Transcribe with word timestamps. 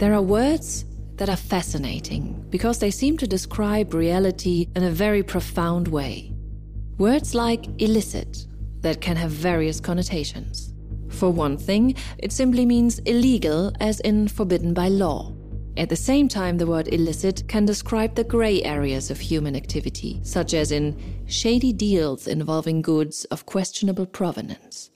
There 0.00 0.14
are 0.14 0.22
words 0.22 0.86
that 1.16 1.28
are 1.28 1.36
fascinating 1.36 2.46
because 2.48 2.78
they 2.78 2.90
seem 2.90 3.18
to 3.18 3.26
describe 3.26 3.92
reality 3.92 4.66
in 4.74 4.82
a 4.82 4.90
very 4.90 5.22
profound 5.22 5.88
way. 5.88 6.32
Words 6.96 7.34
like 7.34 7.66
illicit 7.78 8.46
that 8.80 9.02
can 9.02 9.16
have 9.16 9.30
various 9.30 9.78
connotations. 9.78 10.72
For 11.10 11.28
one 11.28 11.58
thing, 11.58 11.96
it 12.16 12.32
simply 12.32 12.64
means 12.64 12.98
illegal, 13.00 13.72
as 13.78 14.00
in 14.00 14.28
forbidden 14.28 14.72
by 14.72 14.88
law. 14.88 15.34
At 15.76 15.90
the 15.90 15.96
same 15.96 16.28
time, 16.28 16.56
the 16.56 16.66
word 16.66 16.88
illicit 16.88 17.46
can 17.46 17.66
describe 17.66 18.14
the 18.14 18.24
gray 18.24 18.62
areas 18.62 19.10
of 19.10 19.20
human 19.20 19.54
activity, 19.54 20.20
such 20.22 20.54
as 20.54 20.72
in 20.72 20.96
shady 21.26 21.74
deals 21.74 22.26
involving 22.26 22.80
goods 22.80 23.26
of 23.26 23.44
questionable 23.44 24.06
provenance. 24.06 24.90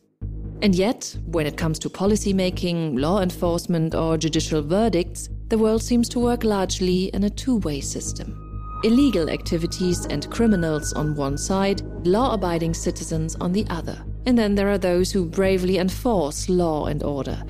And 0.64 0.74
yet, 0.74 1.14
when 1.27 1.46
it 1.46 1.59
comes 1.59 1.78
to 1.80 1.91
policy 1.91 2.32
making, 2.32 2.96
law 2.96 3.20
enforcement, 3.20 3.95
or 3.95 4.16
judicial 4.16 4.62
verdicts, 4.62 5.28
the 5.48 5.59
world 5.59 5.82
seems 5.82 6.09
to 6.09 6.18
work 6.18 6.42
largely 6.42 7.10
in 7.12 7.24
a 7.24 7.28
two 7.28 7.59
way 7.59 7.82
system. 7.82 8.80
Illegal 8.82 9.28
activities 9.28 10.06
and 10.06 10.30
criminals 10.30 10.95
on 10.95 11.16
one 11.16 11.36
side, 11.36 11.82
law 12.06 12.32
abiding 12.32 12.72
citizens 12.72 13.36
on 13.42 13.52
the 13.52 13.66
other. 13.69 14.02
And 14.24 14.38
then 14.38 14.55
there 14.55 14.70
are 14.70 14.78
those 14.78 15.12
who 15.12 15.27
bravely 15.27 15.77
enforce 15.77 16.48
law 16.48 16.86
and 16.86 17.02
order. 17.02 17.44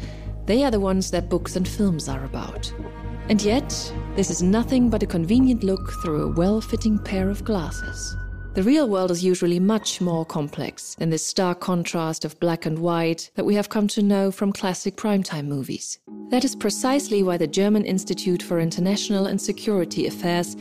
They 0.47 0.65
are 0.65 0.73
the 0.73 0.81
ones 0.81 1.13
that 1.13 1.31
books 1.31 1.55
and 1.55 1.69
films 1.69 2.09
are 2.09 2.25
about. 2.25 2.75
And 3.29 3.41
yet, 3.41 3.71
this 4.17 4.29
is 4.29 4.43
nothing 4.43 4.91
but 4.91 5.05
a 5.05 5.07
convenient 5.07 5.63
look 5.63 5.93
through 6.03 6.25
a 6.25 6.35
well 6.35 6.61
fitting 6.61 6.99
pair 6.99 7.31
of 7.31 7.45
glasses. 7.45 8.17
The 8.55 8.63
real 8.63 8.89
world 8.89 9.11
is 9.11 9.25
usually 9.25 9.59
much 9.59 10.01
more 10.01 10.25
complex 10.25 10.95
than 10.95 11.11
this 11.11 11.27
stark 11.27 11.59
contrast 11.59 12.25
of 12.25 12.39
black 12.39 12.67
and 12.67 12.79
white 12.79 13.29
that 13.35 13.45
we 13.45 13.57
have 13.57 13.69
come 13.69 13.89
to 13.89 14.01
know 14.01 14.31
from 14.31 14.53
classic 14.53 14.95
primetime 14.95 15.47
movies. 15.47 15.99
That 16.31 16.45
is 16.45 16.55
precisely 16.55 17.25
why 17.25 17.37
the 17.37 17.49
German 17.49 17.85
Institute 17.85 18.45
for 18.45 18.61
International 18.61 19.27
and 19.27 19.41
Security 19.41 20.07
Affairs, 20.07 20.55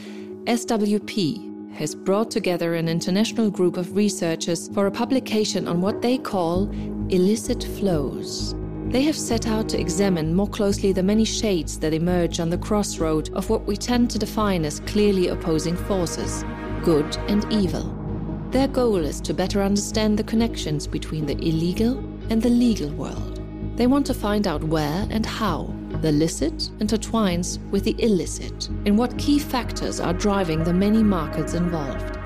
SWP, 0.46 1.76
has 1.76 1.94
brought 1.94 2.32
together 2.32 2.74
an 2.74 2.90
international 2.90 3.52
group 3.52 3.78
of 3.78 3.96
researchers 3.96 4.70
for 4.70 4.88
a 4.88 4.92
publication 4.92 5.68
on 5.68 5.80
what 5.80 6.02
they 6.02 6.18
call 6.18 6.72
illicit 7.10 7.64
flows. 7.78 8.56
They 8.88 9.04
have 9.04 9.16
set 9.16 9.48
out 9.48 9.70
to 9.70 9.80
examine 9.80 10.34
more 10.34 10.50
closely 10.50 10.94
the 10.94 11.04
many 11.04 11.26
shades 11.26 11.78
that 11.78 11.94
emerge 11.94 12.40
on 12.40 12.50
the 12.50 12.58
crossroad 12.58 13.32
of 13.34 13.52
what 13.52 13.68
we 13.68 13.78
tend 13.78 14.10
to 14.10 14.18
define 14.18 14.66
as 14.66 14.80
clearly 14.80 15.28
opposing 15.28 15.78
forces 15.78 16.44
good 16.84 17.16
and 17.28 17.52
evil. 17.52 17.84
Their 18.52 18.68
goal 18.68 18.98
is 18.98 19.22
to 19.22 19.34
better 19.34 19.62
understand 19.62 20.20
the 20.20 20.24
connections 20.24 20.86
between 20.86 21.26
the 21.26 21.38
illegal 21.38 21.98
and 22.30 22.42
the 22.42 22.50
legal 22.50 22.90
world. 22.92 23.40
They 23.78 23.88
want 23.88 24.06
to 24.08 24.14
find 24.14 24.48
out 24.48 24.64
where 24.64 25.08
and 25.10 25.26
how 25.26 25.74
the 26.02 26.12
licit 26.12 26.58
intertwines 26.80 27.60
with 27.72 27.86
the 27.86 27.96
illicit, 28.04 28.68
and 28.86 28.98
what 28.98 29.18
key 29.18 29.40
factors 29.40 30.02
are 30.02 30.14
driving 30.14 30.64
the 30.64 30.74
many 30.74 31.02
markets 31.02 31.54
involved. 31.54 32.18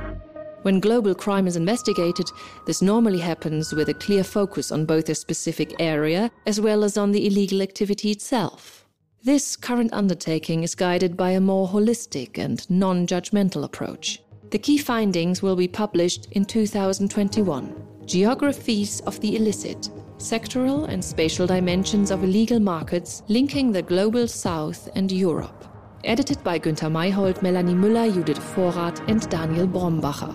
When 0.64 0.80
global 0.80 1.14
crime 1.14 1.45
is 1.45 1.55
investigated, 1.55 2.25
this 2.66 2.81
normally 2.81 3.19
happens 3.19 3.73
with 3.73 3.89
a 3.89 3.94
clear 3.94 4.23
focus 4.23 4.71
on 4.71 4.86
both 4.86 5.08
a 5.09 5.16
specific 5.16 5.75
area 5.80 6.31
as 6.47 6.59
well 6.59 6.83
as 6.83 6.97
on 6.97 7.11
the 7.11 7.27
illegal 7.27 7.61
activity 7.61 8.09
itself. 8.09 8.86
This 9.23 9.55
current 9.55 9.94
undertaking 9.94 10.64
is 10.64 10.73
guided 10.73 11.16
by 11.16 11.31
a 11.31 11.39
more 11.39 11.67
holistic 11.67 12.38
and 12.38 12.67
non 12.69 13.05
judgmental 13.05 13.64
approach. 13.64 14.19
The 14.49 14.59
key 14.59 14.77
findings 14.77 15.41
will 15.41 15.57
be 15.57 15.67
published 15.67 16.29
in 16.31 16.45
2021 16.45 17.75
Geographies 18.05 19.02
of 19.02 19.19
the 19.19 19.35
Illicit, 19.35 19.89
Sectoral 20.19 20.87
and 20.87 21.03
Spatial 21.03 21.45
Dimensions 21.45 22.11
of 22.11 22.23
Illegal 22.23 22.61
Markets 22.61 23.23
Linking 23.27 23.73
the 23.73 23.81
Global 23.81 24.25
South 24.25 24.87
and 24.95 25.11
Europe. 25.11 25.65
Edited 26.05 26.41
by 26.45 26.57
Günter 26.59 26.89
Maihold, 26.89 27.41
Melanie 27.41 27.73
Müller, 27.73 28.13
Judith 28.13 28.39
Vorrath, 28.55 29.05
and 29.09 29.30
Daniel 29.30 29.67
Brombacher. 29.67 30.33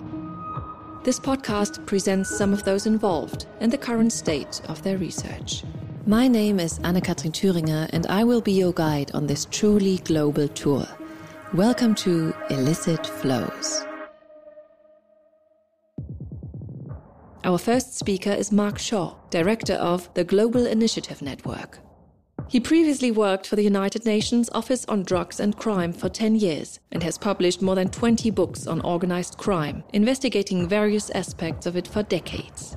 This 1.04 1.18
podcast 1.18 1.86
presents 1.86 2.36
some 2.36 2.52
of 2.52 2.64
those 2.64 2.84
involved 2.84 3.46
and 3.60 3.72
the 3.72 3.78
current 3.78 4.12
state 4.12 4.60
of 4.68 4.82
their 4.82 4.98
research. 4.98 5.64
My 6.04 6.28
name 6.28 6.60
is 6.60 6.78
Anne-Katrin 6.84 7.32
Thüringer, 7.32 7.88
and 7.94 8.06
I 8.08 8.24
will 8.24 8.42
be 8.42 8.52
your 8.52 8.74
guide 8.74 9.10
on 9.14 9.26
this 9.26 9.46
truly 9.50 9.98
global 10.04 10.48
tour. 10.48 10.86
Welcome 11.54 11.94
to 11.94 12.34
Illicit 12.50 13.06
Flows. 13.06 13.86
Our 17.44 17.58
first 17.58 17.98
speaker 17.98 18.30
is 18.30 18.52
Mark 18.52 18.78
Shaw, 18.78 19.16
director 19.30 19.72
of 19.72 20.08
the 20.14 20.22
Global 20.22 20.64
Initiative 20.64 21.20
Network. 21.20 21.80
He 22.46 22.60
previously 22.60 23.10
worked 23.10 23.48
for 23.48 23.56
the 23.56 23.64
United 23.64 24.04
Nations 24.04 24.48
Office 24.52 24.84
on 24.84 25.02
Drugs 25.02 25.40
and 25.40 25.56
Crime 25.56 25.92
for 25.92 26.08
10 26.08 26.36
years 26.36 26.78
and 26.92 27.02
has 27.02 27.18
published 27.18 27.60
more 27.60 27.74
than 27.74 27.88
20 27.88 28.30
books 28.30 28.68
on 28.68 28.80
organized 28.82 29.38
crime, 29.38 29.82
investigating 29.92 30.68
various 30.68 31.10
aspects 31.10 31.66
of 31.66 31.76
it 31.76 31.88
for 31.88 32.04
decades. 32.04 32.76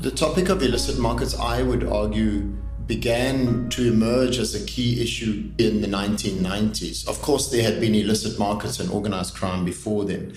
The 0.00 0.10
topic 0.10 0.50
of 0.50 0.62
illicit 0.62 0.98
markets, 0.98 1.34
I 1.38 1.62
would 1.62 1.84
argue, 1.84 2.54
began 2.86 3.68
to 3.70 3.88
emerge 3.88 4.38
as 4.38 4.54
a 4.54 4.64
key 4.66 5.02
issue 5.02 5.50
in 5.58 5.80
the 5.80 5.86
1990s. 5.86 7.08
Of 7.08 7.22
course, 7.22 7.50
there 7.50 7.62
had 7.62 7.80
been 7.80 7.94
illicit 7.94 8.38
markets 8.38 8.78
and 8.78 8.90
organized 8.90 9.34
crime 9.34 9.64
before 9.64 10.04
then, 10.04 10.34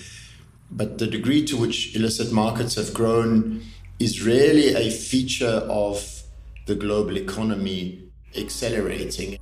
but 0.70 0.98
the 0.98 1.06
degree 1.06 1.44
to 1.46 1.56
which 1.56 1.94
illicit 1.94 2.32
markets 2.32 2.76
have 2.76 2.94
grown 2.94 3.62
is 3.98 4.22
really 4.24 4.74
a 4.74 4.90
feature 4.90 5.66
of 5.68 6.22
the 6.66 6.74
global 6.74 7.16
economy 7.16 8.10
accelerating. 8.36 9.38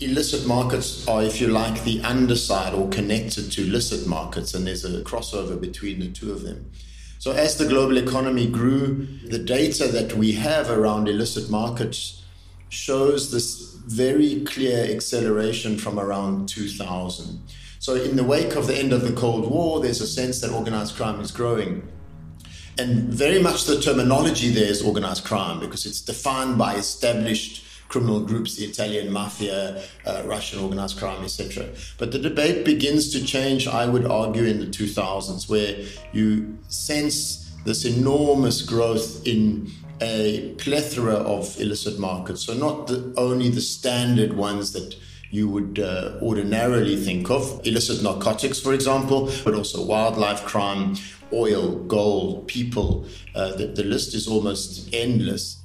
Illicit 0.00 0.46
markets 0.46 1.06
are, 1.06 1.22
if 1.22 1.40
you 1.40 1.48
like, 1.48 1.82
the 1.84 2.00
underside 2.02 2.74
or 2.74 2.88
connected 2.88 3.50
to 3.52 3.64
licit 3.64 4.06
markets, 4.06 4.54
and 4.54 4.66
there's 4.66 4.84
a 4.84 5.02
crossover 5.02 5.60
between 5.60 6.00
the 6.00 6.10
two 6.10 6.32
of 6.32 6.42
them. 6.42 6.70
So, 7.24 7.32
as 7.32 7.56
the 7.56 7.64
global 7.64 7.96
economy 7.96 8.46
grew, 8.46 9.08
the 9.24 9.38
data 9.38 9.88
that 9.88 10.12
we 10.12 10.32
have 10.32 10.68
around 10.68 11.08
illicit 11.08 11.48
markets 11.48 12.22
shows 12.68 13.32
this 13.32 13.76
very 13.86 14.44
clear 14.44 14.84
acceleration 14.94 15.78
from 15.78 15.98
around 15.98 16.50
2000. 16.50 17.40
So, 17.78 17.94
in 17.94 18.16
the 18.16 18.24
wake 18.24 18.56
of 18.56 18.66
the 18.66 18.76
end 18.76 18.92
of 18.92 19.00
the 19.08 19.14
Cold 19.14 19.50
War, 19.50 19.80
there's 19.80 20.02
a 20.02 20.06
sense 20.06 20.42
that 20.42 20.52
organized 20.52 20.96
crime 20.96 21.18
is 21.22 21.30
growing. 21.30 21.88
And 22.76 23.04
very 23.04 23.40
much 23.40 23.64
the 23.64 23.80
terminology 23.80 24.50
there 24.50 24.68
is 24.68 24.82
organized 24.82 25.24
crime 25.24 25.60
because 25.60 25.86
it's 25.86 26.02
defined 26.02 26.58
by 26.58 26.74
established 26.74 27.63
criminal 27.88 28.20
groups, 28.20 28.56
the 28.56 28.64
Italian 28.64 29.12
mafia, 29.12 29.82
uh, 30.06 30.22
Russian 30.24 30.60
organized 30.60 30.98
crime, 30.98 31.22
etc. 31.22 31.68
But 31.98 32.12
the 32.12 32.18
debate 32.18 32.64
begins 32.64 33.12
to 33.12 33.24
change, 33.24 33.68
I 33.68 33.86
would 33.86 34.06
argue, 34.06 34.44
in 34.44 34.60
the 34.60 34.66
2000s, 34.66 35.48
where 35.48 35.76
you 36.12 36.58
sense 36.68 37.52
this 37.64 37.84
enormous 37.84 38.62
growth 38.62 39.26
in 39.26 39.70
a 40.00 40.54
plethora 40.58 41.14
of 41.14 41.58
illicit 41.60 41.98
markets. 41.98 42.42
So, 42.42 42.54
not 42.54 42.88
the, 42.88 43.14
only 43.16 43.48
the 43.48 43.60
standard 43.60 44.34
ones 44.34 44.72
that 44.72 44.96
you 45.30 45.48
would 45.48 45.80
uh, 45.80 46.12
ordinarily 46.22 46.96
think 46.96 47.28
of 47.30 47.60
illicit 47.64 48.02
narcotics, 48.02 48.60
for 48.60 48.72
example, 48.72 49.32
but 49.44 49.54
also 49.54 49.84
wildlife 49.84 50.44
crime, 50.44 50.94
oil, 51.32 51.76
gold, 51.86 52.46
people. 52.46 53.06
Uh, 53.34 53.52
the, 53.56 53.66
the 53.66 53.82
list 53.82 54.14
is 54.14 54.28
almost 54.28 54.88
endless. 54.92 55.63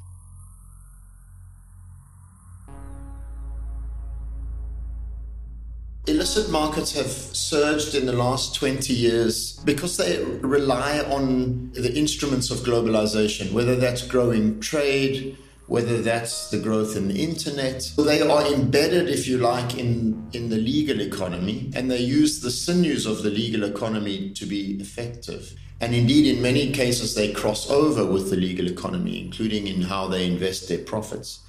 Illicit 6.19 6.49
markets 6.49 6.91
have 6.91 7.07
surged 7.07 7.95
in 7.95 8.05
the 8.05 8.11
last 8.11 8.53
20 8.55 8.91
years 8.91 9.53
because 9.63 9.95
they 9.95 10.21
rely 10.41 10.99
on 10.99 11.71
the 11.71 11.97
instruments 11.97 12.51
of 12.51 12.57
globalization, 12.57 13.53
whether 13.53 13.77
that's 13.77 14.05
growing 14.05 14.59
trade, 14.59 15.37
whether 15.67 16.01
that's 16.01 16.49
the 16.49 16.57
growth 16.57 16.97
in 16.97 17.07
the 17.07 17.23
internet. 17.23 17.89
They 17.97 18.19
are 18.19 18.45
embedded, 18.53 19.07
if 19.07 19.29
you 19.29 19.37
like, 19.37 19.77
in, 19.77 20.29
in 20.33 20.49
the 20.49 20.57
legal 20.57 20.99
economy, 20.99 21.71
and 21.73 21.89
they 21.89 21.99
use 21.99 22.41
the 22.41 22.51
sinews 22.51 23.05
of 23.05 23.23
the 23.23 23.29
legal 23.29 23.63
economy 23.63 24.31
to 24.31 24.45
be 24.45 24.73
effective. 24.81 25.57
And 25.79 25.95
indeed, 25.95 26.35
in 26.35 26.41
many 26.41 26.73
cases, 26.73 27.15
they 27.15 27.31
cross 27.31 27.69
over 27.69 28.05
with 28.05 28.29
the 28.29 28.35
legal 28.35 28.67
economy, 28.67 29.21
including 29.21 29.67
in 29.67 29.83
how 29.83 30.09
they 30.09 30.27
invest 30.27 30.67
their 30.67 30.79
profits. 30.79 31.39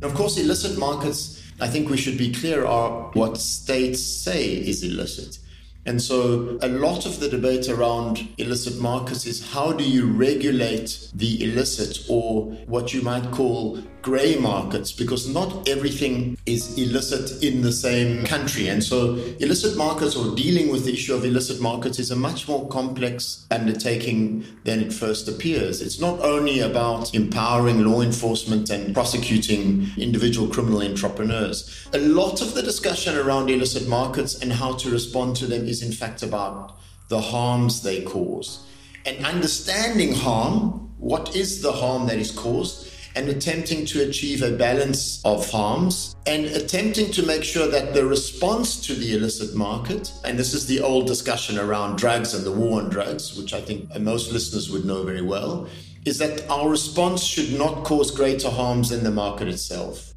Of 0.00 0.14
course, 0.14 0.38
illicit 0.38 0.78
markets, 0.78 1.42
I 1.60 1.66
think 1.66 1.90
we 1.90 1.96
should 1.96 2.16
be 2.16 2.32
clear, 2.32 2.64
are 2.64 3.10
what 3.14 3.38
states 3.38 4.00
say 4.00 4.46
is 4.52 4.84
illicit. 4.84 5.38
And 5.86 6.00
so 6.02 6.58
a 6.62 6.68
lot 6.68 7.06
of 7.06 7.18
the 7.18 7.28
debate 7.28 7.68
around 7.68 8.28
illicit 8.36 8.78
markets 8.78 9.26
is 9.26 9.52
how 9.52 9.72
do 9.72 9.88
you 9.88 10.06
regulate 10.06 11.10
the 11.14 11.42
illicit 11.42 12.04
or 12.08 12.44
what 12.66 12.92
you 12.92 13.02
might 13.02 13.30
call 13.32 13.82
grey 14.02 14.36
markets 14.36 14.92
because 14.92 15.28
not 15.28 15.68
everything 15.68 16.38
is 16.46 16.78
illicit 16.78 17.42
in 17.42 17.62
the 17.62 17.72
same 17.72 18.24
country. 18.24 18.68
And 18.68 18.82
so 18.82 19.14
illicit 19.40 19.76
markets 19.76 20.14
or 20.16 20.34
dealing 20.34 20.70
with 20.70 20.84
the 20.84 20.92
issue 20.92 21.14
of 21.14 21.24
illicit 21.24 21.60
markets 21.60 21.98
is 21.98 22.10
a 22.10 22.16
much 22.16 22.48
more 22.48 22.68
complex 22.68 23.46
undertaking 23.50 24.44
than 24.64 24.80
it 24.80 24.92
first 24.92 25.28
appears. 25.28 25.80
It's 25.80 26.00
not 26.00 26.20
only 26.20 26.60
about 26.60 27.14
empowering 27.14 27.84
law 27.84 28.00
enforcement 28.00 28.70
and 28.70 28.94
prosecuting 28.94 29.88
individual 29.96 30.48
criminal 30.48 30.82
entrepreneurs. 30.82 31.88
A 31.92 31.98
lot 31.98 32.40
of 32.40 32.54
the 32.54 32.62
discussion 32.62 33.16
around 33.16 33.50
illicit 33.50 33.88
markets 33.88 34.40
and 34.40 34.52
how 34.52 34.74
to 34.74 34.90
respond 34.90 35.36
to 35.36 35.46
them 35.46 35.66
is 35.66 35.82
in 35.82 35.92
fact 35.92 36.22
about 36.22 36.78
the 37.08 37.20
harms 37.20 37.82
they 37.82 38.02
cause. 38.02 38.66
And 39.06 39.24
understanding 39.24 40.14
harm, 40.14 40.92
what 40.98 41.34
is 41.34 41.62
the 41.62 41.72
harm 41.72 42.06
that 42.08 42.18
is 42.18 42.30
caused, 42.30 42.87
and 43.18 43.28
attempting 43.30 43.84
to 43.84 44.08
achieve 44.08 44.42
a 44.42 44.56
balance 44.56 45.20
of 45.24 45.50
harms 45.50 46.14
and 46.26 46.44
attempting 46.44 47.10
to 47.10 47.20
make 47.24 47.42
sure 47.42 47.66
that 47.66 47.92
the 47.92 48.06
response 48.06 48.80
to 48.86 48.94
the 48.94 49.12
illicit 49.16 49.56
market, 49.56 50.12
and 50.24 50.38
this 50.38 50.54
is 50.54 50.68
the 50.68 50.80
old 50.80 51.08
discussion 51.08 51.58
around 51.58 51.98
drugs 51.98 52.32
and 52.32 52.46
the 52.46 52.52
war 52.52 52.80
on 52.80 52.88
drugs, 52.88 53.36
which 53.36 53.52
I 53.52 53.60
think 53.60 53.92
most 53.98 54.30
listeners 54.32 54.70
would 54.70 54.84
know 54.84 55.02
very 55.02 55.20
well, 55.20 55.68
is 56.04 56.18
that 56.18 56.48
our 56.48 56.68
response 56.68 57.24
should 57.24 57.58
not 57.58 57.82
cause 57.82 58.12
greater 58.12 58.50
harms 58.50 58.90
than 58.90 59.02
the 59.02 59.10
market 59.10 59.48
itself. 59.48 60.14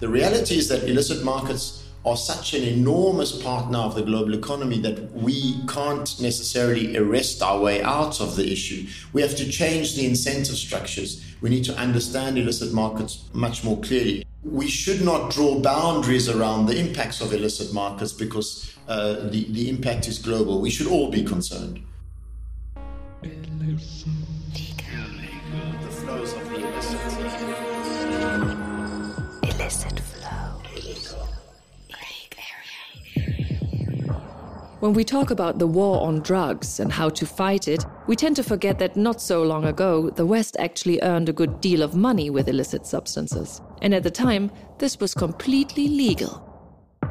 The 0.00 0.08
reality 0.08 0.56
is 0.56 0.66
that 0.70 0.88
illicit 0.88 1.22
markets 1.22 1.83
are 2.04 2.16
such 2.16 2.52
an 2.52 2.62
enormous 2.62 3.32
partner 3.42 3.78
of 3.78 3.94
the 3.94 4.02
global 4.02 4.34
economy 4.34 4.78
that 4.80 5.10
we 5.12 5.56
can't 5.66 6.20
necessarily 6.20 6.96
arrest 6.96 7.42
our 7.42 7.58
way 7.60 7.82
out 7.82 8.20
of 8.20 8.36
the 8.36 8.52
issue. 8.52 8.86
We 9.12 9.22
have 9.22 9.34
to 9.36 9.50
change 9.50 9.96
the 9.96 10.04
incentive 10.04 10.56
structures. 10.56 11.24
We 11.40 11.48
need 11.48 11.64
to 11.64 11.76
understand 11.76 12.36
illicit 12.36 12.72
markets 12.72 13.24
much 13.32 13.64
more 13.64 13.80
clearly. 13.80 14.26
We 14.42 14.68
should 14.68 15.02
not 15.02 15.30
draw 15.30 15.58
boundaries 15.60 16.28
around 16.28 16.66
the 16.66 16.78
impacts 16.78 17.22
of 17.22 17.32
illicit 17.32 17.72
markets 17.72 18.12
because 18.12 18.76
uh, 18.86 19.28
the, 19.30 19.46
the 19.50 19.70
impact 19.70 20.06
is 20.06 20.18
global. 20.18 20.60
We 20.60 20.70
should 20.70 20.88
all 20.88 21.10
be 21.10 21.24
concerned. 21.24 21.82
When 34.84 34.92
we 34.92 35.02
talk 35.02 35.30
about 35.30 35.58
the 35.58 35.66
war 35.66 36.06
on 36.06 36.20
drugs 36.20 36.78
and 36.78 36.92
how 36.92 37.08
to 37.08 37.24
fight 37.24 37.68
it, 37.68 37.86
we 38.06 38.16
tend 38.16 38.36
to 38.36 38.42
forget 38.42 38.78
that 38.80 38.96
not 38.96 39.18
so 39.18 39.42
long 39.42 39.64
ago, 39.64 40.10
the 40.10 40.26
West 40.26 40.58
actually 40.58 41.00
earned 41.00 41.30
a 41.30 41.32
good 41.32 41.62
deal 41.62 41.80
of 41.80 41.96
money 41.96 42.28
with 42.28 42.48
illicit 42.48 42.86
substances. 42.86 43.62
And 43.80 43.94
at 43.94 44.02
the 44.02 44.10
time, 44.10 44.50
this 44.76 45.00
was 45.00 45.14
completely 45.14 45.88
legal. 45.88 46.46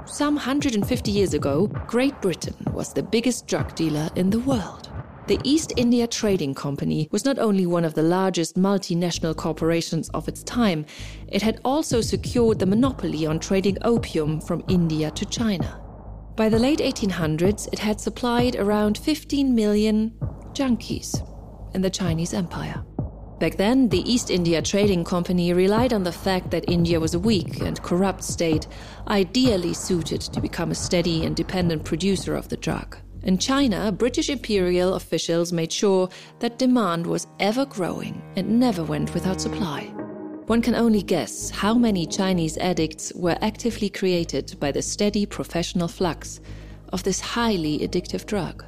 Some 0.06 0.36
150 0.36 1.10
years 1.10 1.34
ago, 1.34 1.66
Great 1.88 2.22
Britain 2.22 2.56
was 2.72 2.94
the 2.94 3.02
biggest 3.02 3.48
drug 3.48 3.74
dealer 3.74 4.08
in 4.16 4.30
the 4.30 4.42
world. 4.42 4.92
The 5.26 5.40
East 5.44 5.74
India 5.76 6.06
Trading 6.06 6.54
Company 6.54 7.10
was 7.10 7.26
not 7.26 7.40
only 7.40 7.66
one 7.66 7.86
of 7.86 7.96
the 7.96 8.04
largest 8.04 8.56
multinational 8.56 9.36
corporations 9.36 10.10
of 10.10 10.28
its 10.28 10.44
time, 10.44 10.86
it 11.28 11.42
had 11.42 11.60
also 11.66 12.02
secured 12.02 12.60
the 12.60 12.68
monopoly 12.68 13.26
on 13.26 13.40
trading 13.40 13.80
opium 13.82 14.42
from 14.42 14.64
India 14.68 15.10
to 15.10 15.26
China. 15.26 15.83
By 16.36 16.50
the 16.50 16.58
late 16.58 16.80
1800s, 16.80 17.72
it 17.72 17.78
had 17.78 18.02
supplied 18.02 18.56
around 18.56 18.98
15 18.98 19.54
million 19.54 20.14
junkies 20.54 21.16
in 21.76 21.82
the 21.82 21.92
Chinese 21.92 22.34
Empire. 22.34 22.84
Back 23.40 23.58
then, 23.58 23.90
the 23.90 24.02
East 24.12 24.32
India 24.32 24.60
Trading 24.62 25.04
Company 25.04 25.54
relied 25.54 25.94
on 25.94 26.04
the 26.04 26.12
fact 26.12 26.50
that 26.50 26.68
India 26.68 27.00
was 27.00 27.14
a 27.14 27.20
weak 27.20 27.62
and 27.62 27.82
corrupt 27.84 28.24
state, 28.24 28.68
ideally 29.08 29.76
suited 29.76 30.22
to 30.22 30.42
become 30.42 30.72
a 30.72 30.76
steady, 30.76 31.24
and 31.24 31.36
dependent 31.36 31.84
producer 31.84 32.36
of 32.36 32.50
the 32.50 32.58
drug. 32.58 32.98
In 33.22 33.38
China, 33.38 33.92
British 33.92 34.30
imperial 34.30 34.96
officials 34.96 35.54
made 35.54 35.72
sure 35.72 36.10
that 36.40 36.58
demand 36.58 37.06
was 37.06 37.28
ever 37.40 37.66
growing 37.66 38.24
and 38.36 38.60
never 38.60 38.84
went 38.84 39.14
without 39.14 39.40
supply. 39.40 39.94
One 40.48 40.62
can 40.62 40.76
only 40.76 41.02
guess 41.02 41.50
how 41.50 41.74
many 41.74 42.06
Chinese 42.06 42.58
addicts 42.58 43.14
were 43.16 43.38
actively 43.40 43.90
created 43.90 44.58
by 44.60 44.74
the 44.74 44.82
steady 44.82 45.26
professional 45.26 45.88
flux 45.88 46.42
of 46.92 47.02
this 47.04 47.22
highly 47.22 47.80
addictive 47.80 48.26
drug. 48.26 48.66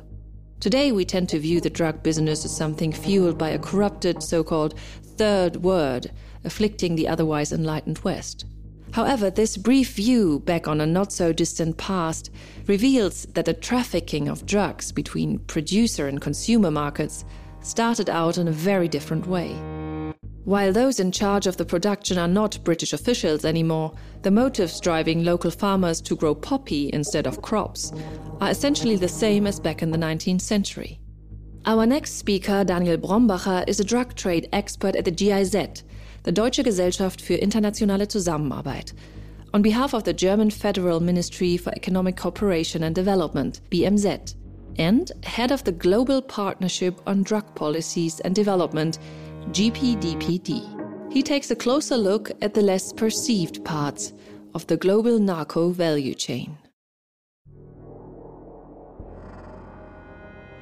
Today, 0.61 0.93
we 0.93 1.03
tend 1.03 1.27
to 1.29 1.39
view 1.39 1.59
the 1.59 1.69
drug 1.69 2.01
business 2.01 2.45
as 2.45 2.55
something 2.55 2.93
fueled 2.93 3.37
by 3.37 3.49
a 3.49 3.59
corrupted 3.59 4.23
so 4.23 4.41
called 4.41 4.79
third 5.17 5.57
world 5.57 6.09
afflicting 6.45 6.95
the 6.95 7.09
otherwise 7.09 7.51
enlightened 7.51 7.99
West. 7.99 8.45
However, 8.91 9.29
this 9.29 9.57
brief 9.57 9.95
view 9.95 10.39
back 10.39 10.69
on 10.69 10.79
a 10.79 10.85
not 10.85 11.11
so 11.11 11.33
distant 11.33 11.77
past 11.77 12.31
reveals 12.67 13.25
that 13.33 13.43
the 13.43 13.53
trafficking 13.53 14.29
of 14.29 14.45
drugs 14.45 14.93
between 14.93 15.39
producer 15.39 16.07
and 16.07 16.21
consumer 16.21 16.71
markets 16.71 17.25
started 17.59 18.09
out 18.09 18.37
in 18.37 18.47
a 18.47 18.53
very 18.53 18.87
different 18.87 19.27
way. 19.27 19.53
While 20.45 20.73
those 20.73 20.99
in 20.99 21.11
charge 21.11 21.47
of 21.47 21.57
the 21.57 21.65
production 21.65 22.19
are 22.19 22.27
not 22.27 22.63
British 22.63 22.93
officials 22.93 23.45
anymore, 23.45 23.93
the 24.21 24.29
motives 24.29 24.79
driving 24.79 25.23
local 25.23 25.49
farmers 25.49 25.99
to 26.01 26.15
grow 26.15 26.35
poppy 26.35 26.91
instead 26.93 27.25
of 27.25 27.41
crops 27.41 27.91
are 28.39 28.51
essentially 28.51 28.95
the 28.95 29.07
same 29.07 29.47
as 29.47 29.59
back 29.59 29.81
in 29.81 29.89
the 29.89 29.97
19th 29.97 30.41
century. 30.41 30.99
Our 31.65 31.87
next 31.87 32.19
speaker, 32.19 32.63
Daniel 32.63 32.95
Brombacher, 32.95 33.67
is 33.67 33.79
a 33.79 33.83
drug 33.83 34.13
trade 34.13 34.47
expert 34.53 34.95
at 34.95 35.05
the 35.05 35.11
GIZ, 35.11 35.83
the 36.21 36.31
Deutsche 36.31 36.63
Gesellschaft 36.63 37.21
für 37.21 37.41
internationale 37.41 38.07
Zusammenarbeit, 38.07 38.93
on 39.51 39.63
behalf 39.63 39.95
of 39.95 40.03
the 40.03 40.13
German 40.13 40.51
Federal 40.51 40.99
Ministry 40.99 41.57
for 41.57 41.73
Economic 41.75 42.17
Cooperation 42.17 42.83
and 42.83 42.93
Development, 42.93 43.61
BMZ, 43.71 44.35
and 44.77 45.11
head 45.23 45.51
of 45.51 45.63
the 45.63 45.71
Global 45.71 46.21
Partnership 46.21 47.01
on 47.07 47.23
Drug 47.23 47.55
Policies 47.55 48.19
and 48.19 48.35
Development 48.35 48.99
GPDPD. 49.51 51.11
He 51.13 51.21
takes 51.21 51.51
a 51.51 51.55
closer 51.55 51.97
look 51.97 52.31
at 52.41 52.53
the 52.53 52.61
less 52.61 52.91
perceived 52.91 53.63
parts 53.63 54.13
of 54.53 54.65
the 54.67 54.75
global 54.75 55.19
narco 55.19 55.69
value 55.69 56.15
chain. 56.15 56.57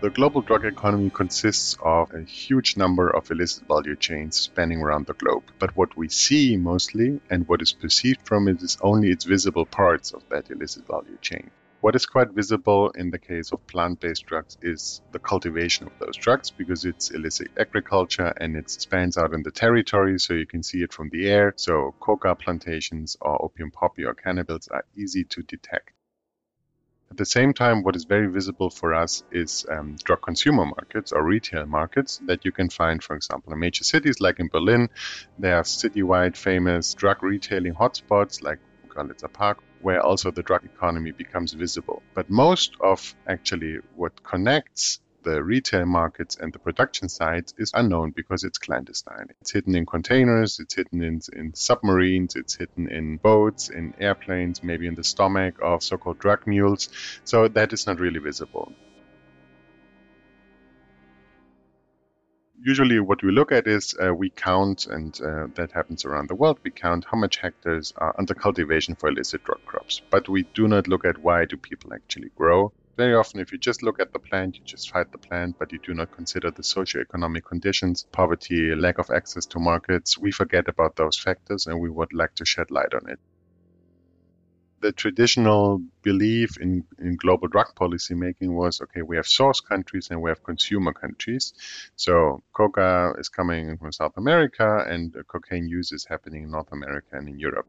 The 0.02 0.10
global 0.10 0.42
drug 0.42 0.66
economy 0.66 1.10
consists 1.10 1.78
of 1.82 2.14
a 2.14 2.24
huge 2.24 2.76
number 2.76 3.10
of 3.10 3.32
illicit 3.32 3.66
value 3.70 3.96
chains 3.96 4.36
spanning 4.36 4.82
around 4.82 5.06
the 5.08 5.14
globe. 5.14 5.44
But 5.60 5.78
what 5.78 5.96
we 5.96 6.10
see 6.10 6.58
mostly 6.58 7.22
and 7.30 7.48
what 7.48 7.62
is 7.62 7.72
perceived 7.72 8.28
from 8.28 8.50
it 8.50 8.62
is 8.62 8.78
only 8.82 9.12
its 9.12 9.24
visible 9.24 9.66
parts 9.66 10.12
of 10.12 10.22
that 10.28 10.52
illicit 10.52 10.86
value 10.88 11.18
chain. 11.22 11.52
What 11.84 11.98
is 11.98 12.06
quite 12.06 12.30
visible 12.30 12.92
in 12.92 13.12
the 13.12 13.20
case 13.20 13.52
of 13.52 13.68
plant 13.68 14.00
based 14.00 14.26
drugs 14.26 14.58
is 14.62 15.02
the 15.12 15.20
cultivation 15.20 15.86
of 15.86 15.92
those 16.00 16.16
drugs 16.16 16.50
because 16.50 16.86
it's 16.86 17.12
illicit 17.12 17.50
agriculture 17.60 18.32
and 18.38 18.56
it 18.56 18.70
spans 18.70 19.18
out 19.18 19.34
in 19.34 19.44
the 19.44 19.52
territory, 19.52 20.18
so 20.18 20.34
you 20.34 20.46
can 20.46 20.64
see 20.64 20.82
it 20.82 20.94
from 20.94 21.10
the 21.10 21.30
air. 21.30 21.52
So, 21.58 21.94
coca 22.00 22.36
plantations 22.36 23.18
or 23.20 23.44
opium 23.44 23.70
poppy 23.70 24.06
or 24.06 24.14
cannabis 24.14 24.70
are 24.70 24.86
easy 24.96 25.26
to 25.26 25.44
detect. 25.44 25.92
At 27.12 27.18
the 27.18 27.26
same 27.26 27.54
time, 27.54 27.84
what 27.84 27.98
is 27.98 28.06
very 28.06 28.28
visible 28.28 28.70
for 28.70 28.94
us 28.94 29.26
is 29.30 29.66
um, 29.70 29.98
drug 30.06 30.22
consumer 30.22 30.66
markets 30.66 31.12
or 31.12 31.22
retail 31.22 31.66
markets 31.66 32.22
that 32.28 32.46
you 32.46 32.54
can 32.54 32.70
find, 32.70 33.04
for 33.04 33.18
example, 33.18 33.52
in 33.52 33.60
major 33.60 33.84
cities 33.84 34.22
like 34.22 34.40
in 34.40 34.48
Berlin. 34.48 34.88
There 35.38 35.58
are 35.58 35.64
citywide 35.64 36.38
famous 36.38 36.94
drug 36.94 37.22
retailing 37.22 37.74
hotspots 37.74 38.42
like 38.42 38.60
Görlitzer 38.88 39.34
Park 39.34 39.58
where 39.84 40.02
also 40.02 40.32
the 40.32 40.44
drug 40.44 40.64
economy 40.64 41.12
becomes 41.12 41.54
visible. 41.54 42.02
But 42.16 42.30
most 42.30 42.76
of 42.80 43.14
actually 43.28 43.80
what 43.96 44.24
connects 44.24 45.02
the 45.24 45.44
retail 45.44 45.86
markets 45.86 46.38
and 46.38 46.52
the 46.54 46.60
production 46.60 47.10
sites 47.10 47.54
is 47.58 47.72
unknown 47.74 48.12
because 48.12 48.44
it's 48.44 48.58
clandestine. 48.58 49.28
It's 49.42 49.52
hidden 49.52 49.76
in 49.76 49.86
containers, 49.86 50.60
it's 50.60 50.76
hidden 50.76 51.02
in, 51.02 51.22
in 51.34 51.54
submarines, 51.54 52.36
it's 52.36 52.56
hidden 52.56 52.90
in 52.90 53.18
boats, 53.18 53.70
in 53.70 53.94
airplanes, 54.00 54.64
maybe 54.64 54.88
in 54.88 54.96
the 54.96 55.04
stomach 55.04 55.56
of 55.62 55.84
so 55.84 55.98
called 55.98 56.20
drug 56.20 56.46
mules. 56.46 56.90
So 57.24 57.48
that 57.50 57.74
is 57.74 57.88
not 57.88 58.00
really 58.00 58.20
visible. 58.20 58.74
Usually 62.64 63.00
what 63.00 63.22
we 63.22 63.32
look 63.32 63.52
at 63.52 63.68
is 63.68 63.94
uh, 64.02 64.14
we 64.14 64.30
count, 64.30 64.88
and 64.88 65.20
uh, 65.22 65.48
that 65.56 65.72
happens 65.74 66.06
around 66.06 66.30
the 66.30 66.36
world, 66.36 66.60
we 66.64 66.72
count 66.72 67.06
how 67.10 67.18
much 67.18 67.38
hectares 67.38 67.92
are 67.98 68.16
under 68.18 68.34
cultivation 68.34 68.96
for 68.96 69.10
illicit 69.10 69.44
drug 69.44 69.60
crops. 69.66 70.02
But 70.10 70.30
we 70.30 70.44
do 70.54 70.68
not 70.68 70.88
look 70.88 71.06
at 71.06 71.18
why 71.18 71.46
do 71.46 71.58
people 71.58 71.94
actually 71.94 72.30
grow. 72.36 72.72
Very 72.96 73.16
often, 73.16 73.40
if 73.40 73.52
you 73.52 73.58
just 73.58 73.84
look 73.84 74.00
at 74.00 74.14
the 74.14 74.20
plant, 74.20 74.58
you 74.58 74.64
just 74.64 74.92
fight 74.92 75.12
the 75.12 75.18
plant, 75.18 75.58
but 75.60 75.72
you 75.72 75.80
do 75.80 75.94
not 75.94 76.12
consider 76.12 76.52
the 76.52 76.64
socio-economic 76.64 77.44
conditions, 77.46 78.06
poverty, 78.12 78.76
lack 78.76 78.98
of 79.00 79.10
access 79.10 79.46
to 79.48 79.60
markets. 79.60 80.18
We 80.18 80.32
forget 80.32 80.68
about 80.68 80.96
those 80.96 81.18
factors 81.18 81.66
and 81.66 81.82
we 81.82 81.90
would 81.90 82.14
like 82.14 82.36
to 82.36 82.46
shed 82.46 82.70
light 82.70 82.94
on 82.94 83.10
it. 83.10 83.20
The 84.84 84.92
traditional 84.92 85.82
belief 86.02 86.58
in, 86.58 86.84
in 87.00 87.16
global 87.16 87.48
drug 87.48 87.74
policy 87.76 88.14
making 88.14 88.54
was 88.54 88.82
okay, 88.82 89.02
we 89.02 89.16
have 89.16 89.26
source 89.26 89.62
countries 89.62 90.10
and 90.12 90.22
we 90.22 90.30
have 90.30 90.44
consumer 90.44 90.94
countries. 90.94 91.54
So 91.96 92.44
coca 92.52 93.14
is 93.18 93.30
coming 93.30 93.78
from 93.78 93.94
South 93.94 94.18
America 94.18 94.86
and 94.88 95.16
cocaine 95.28 95.68
use 95.70 95.94
is 95.94 96.06
happening 96.06 96.44
in 96.44 96.52
North 96.52 96.72
America 96.74 97.12
and 97.14 97.30
in 97.30 97.40
Europe. 97.40 97.68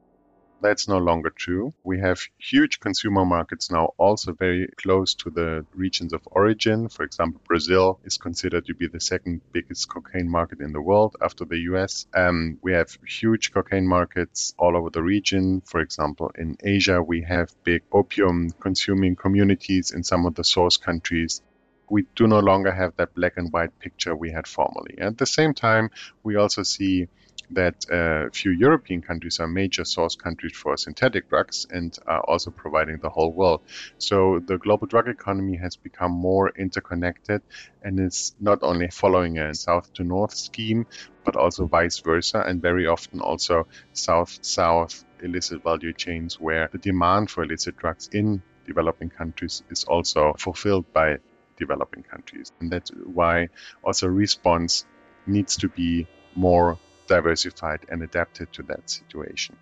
That's 0.64 0.88
no 0.88 0.96
longer 0.96 1.28
true. 1.28 1.74
We 1.84 2.00
have 2.00 2.18
huge 2.38 2.80
consumer 2.80 3.26
markets 3.26 3.70
now, 3.70 3.92
also 3.98 4.32
very 4.32 4.68
close 4.78 5.12
to 5.16 5.28
the 5.28 5.66
regions 5.74 6.14
of 6.14 6.22
origin. 6.24 6.88
For 6.88 7.02
example, 7.02 7.42
Brazil 7.46 8.00
is 8.02 8.16
considered 8.16 8.64
to 8.64 8.74
be 8.74 8.86
the 8.86 8.98
second 8.98 9.42
biggest 9.52 9.90
cocaine 9.90 10.30
market 10.30 10.62
in 10.62 10.72
the 10.72 10.80
world 10.80 11.16
after 11.20 11.44
the 11.44 11.58
US. 11.70 12.06
Um, 12.14 12.56
we 12.62 12.72
have 12.72 12.96
huge 13.06 13.52
cocaine 13.52 13.86
markets 13.86 14.54
all 14.58 14.74
over 14.74 14.88
the 14.88 15.02
region. 15.02 15.60
For 15.60 15.82
example, 15.82 16.30
in 16.34 16.56
Asia, 16.64 17.02
we 17.02 17.20
have 17.24 17.54
big 17.62 17.82
opium 17.92 18.50
consuming 18.52 19.16
communities 19.16 19.90
in 19.90 20.02
some 20.02 20.24
of 20.24 20.34
the 20.34 20.44
source 20.44 20.78
countries 20.78 21.42
we 21.90 22.06
do 22.16 22.26
no 22.26 22.40
longer 22.40 22.72
have 22.72 22.96
that 22.96 23.14
black 23.14 23.34
and 23.36 23.52
white 23.52 23.78
picture 23.78 24.16
we 24.16 24.30
had 24.30 24.46
formerly. 24.46 24.96
At 24.98 25.18
the 25.18 25.26
same 25.26 25.52
time, 25.52 25.90
we 26.22 26.36
also 26.36 26.62
see 26.62 27.08
that 27.50 27.86
a 27.90 28.26
uh, 28.26 28.28
few 28.32 28.50
European 28.52 29.02
countries 29.02 29.40
are 29.40 29.46
major 29.46 29.84
source 29.84 30.16
countries 30.16 30.56
for 30.56 30.76
synthetic 30.76 31.28
drugs 31.28 31.66
and 31.70 31.96
are 32.06 32.20
also 32.20 32.50
providing 32.50 32.98
the 32.98 33.10
whole 33.10 33.32
world. 33.32 33.60
So 33.98 34.40
the 34.44 34.58
global 34.58 34.86
drug 34.86 35.08
economy 35.08 35.56
has 35.56 35.76
become 35.76 36.12
more 36.12 36.50
interconnected 36.56 37.42
and 37.82 38.00
is 38.00 38.34
not 38.40 38.62
only 38.62 38.88
following 38.88 39.38
a 39.38 39.54
south 39.54 39.92
to 39.94 40.04
north 40.04 40.34
scheme, 40.34 40.86
but 41.24 41.36
also 41.36 41.66
vice 41.66 41.98
versa, 42.00 42.40
and 42.46 42.60
very 42.60 42.86
often 42.86 43.20
also 43.20 43.66
south 43.92 44.38
south 44.42 45.04
illicit 45.22 45.62
value 45.62 45.92
chains 45.92 46.38
where 46.40 46.68
the 46.72 46.78
demand 46.78 47.30
for 47.30 47.44
illicit 47.44 47.76
drugs 47.76 48.08
in 48.12 48.42
developing 48.66 49.10
countries 49.10 49.62
is 49.70 49.84
also 49.84 50.34
fulfilled 50.38 50.84
by 50.92 51.18
developing 51.56 52.02
countries. 52.02 52.52
And 52.60 52.70
that's 52.70 52.90
why 52.90 53.48
also 53.82 54.08
response 54.08 54.84
needs 55.26 55.56
to 55.58 55.68
be 55.68 56.06
more 56.34 56.78
diversified 57.06 57.80
and 57.88 58.02
adapted 58.02 58.52
to 58.52 58.62
that 58.64 58.88
situation. 58.90 59.56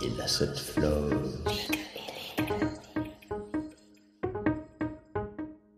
Illicit. 0.00 0.58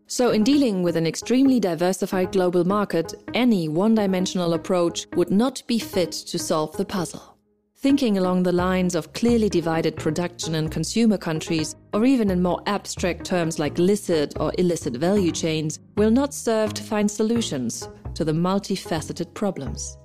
So, 0.07 0.30
in 0.30 0.45
dealing 0.45 0.83
with 0.83 0.97
an 0.97 1.07
extremely 1.07 1.61
diversified 1.61 2.33
global 2.33 2.64
market, 2.64 3.14
any 3.33 3.69
one 3.69 3.95
dimensional 3.95 4.54
approach 4.54 5.07
would 5.14 5.30
not 5.30 5.62
be 5.66 5.78
fit 5.78 6.12
to 6.12 6.38
solve 6.38 6.76
the 6.76 6.85
puzzle. 6.85 7.38
Thinking 7.83 8.19
along 8.19 8.43
the 8.43 8.53
lines 8.53 8.95
of 8.95 9.15
clearly 9.15 9.49
divided 9.49 9.97
production 9.97 10.57
and 10.57 10.71
consumer 10.71 11.17
countries, 11.17 11.77
or 11.95 12.05
even 12.05 12.29
in 12.29 12.43
more 12.43 12.61
abstract 12.67 13.25
terms 13.25 13.59
like 13.59 13.79
licit 13.79 14.39
or 14.39 14.53
illicit 14.59 14.97
value 14.97 15.33
chains, 15.33 15.79
will 15.97 16.11
not 16.11 16.35
serve 16.35 16.75
to 16.75 16.83
find 16.83 17.11
solutions 17.11 17.89
to 18.13 18.23
the 18.23 18.33
multifaceted 18.33 19.33
problems. 19.33 19.97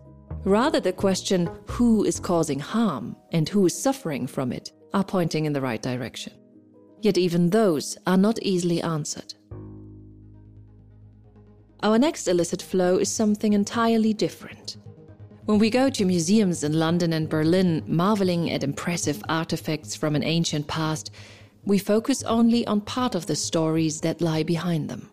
Rather, 0.46 0.79
the 0.79 0.94
question 0.94 1.50
who 1.67 2.05
is 2.05 2.17
causing 2.17 2.60
harm 2.60 3.13
and 3.34 3.50
who 3.50 3.65
is 3.65 3.77
suffering 3.77 4.25
from 4.25 4.53
it 4.53 4.72
are 4.94 5.03
pointing 5.03 5.44
in 5.44 5.51
the 5.51 5.60
right 5.60 5.82
direction. 5.82 6.32
Yet, 7.01 7.17
even 7.17 7.50
those 7.50 7.98
are 8.08 8.15
not 8.15 8.41
easily 8.41 8.82
answered. 8.82 9.34
Our 11.84 12.00
next 12.00 12.29
illicit 12.29 12.62
flow 12.62 13.00
is 13.00 13.12
something 13.12 13.51
entirely 13.51 14.13
different. 14.13 14.77
When 15.45 15.59
we 15.59 15.69
go 15.69 15.91
to 15.91 16.05
museums 16.05 16.63
in 16.63 16.73
London 16.73 17.13
and 17.13 17.29
Berlin, 17.29 17.83
marveling 17.85 18.49
at 18.49 18.63
impressive 18.63 19.23
artifacts 19.29 19.95
from 19.95 20.15
an 20.15 20.23
ancient 20.23 20.65
past, 20.65 21.11
we 21.65 21.77
focus 21.77 22.23
only 22.23 22.65
on 22.65 22.81
part 22.81 23.13
of 23.13 23.27
the 23.27 23.35
stories 23.35 24.01
that 24.01 24.21
lie 24.21 24.41
behind 24.41 24.89
them. 24.89 25.07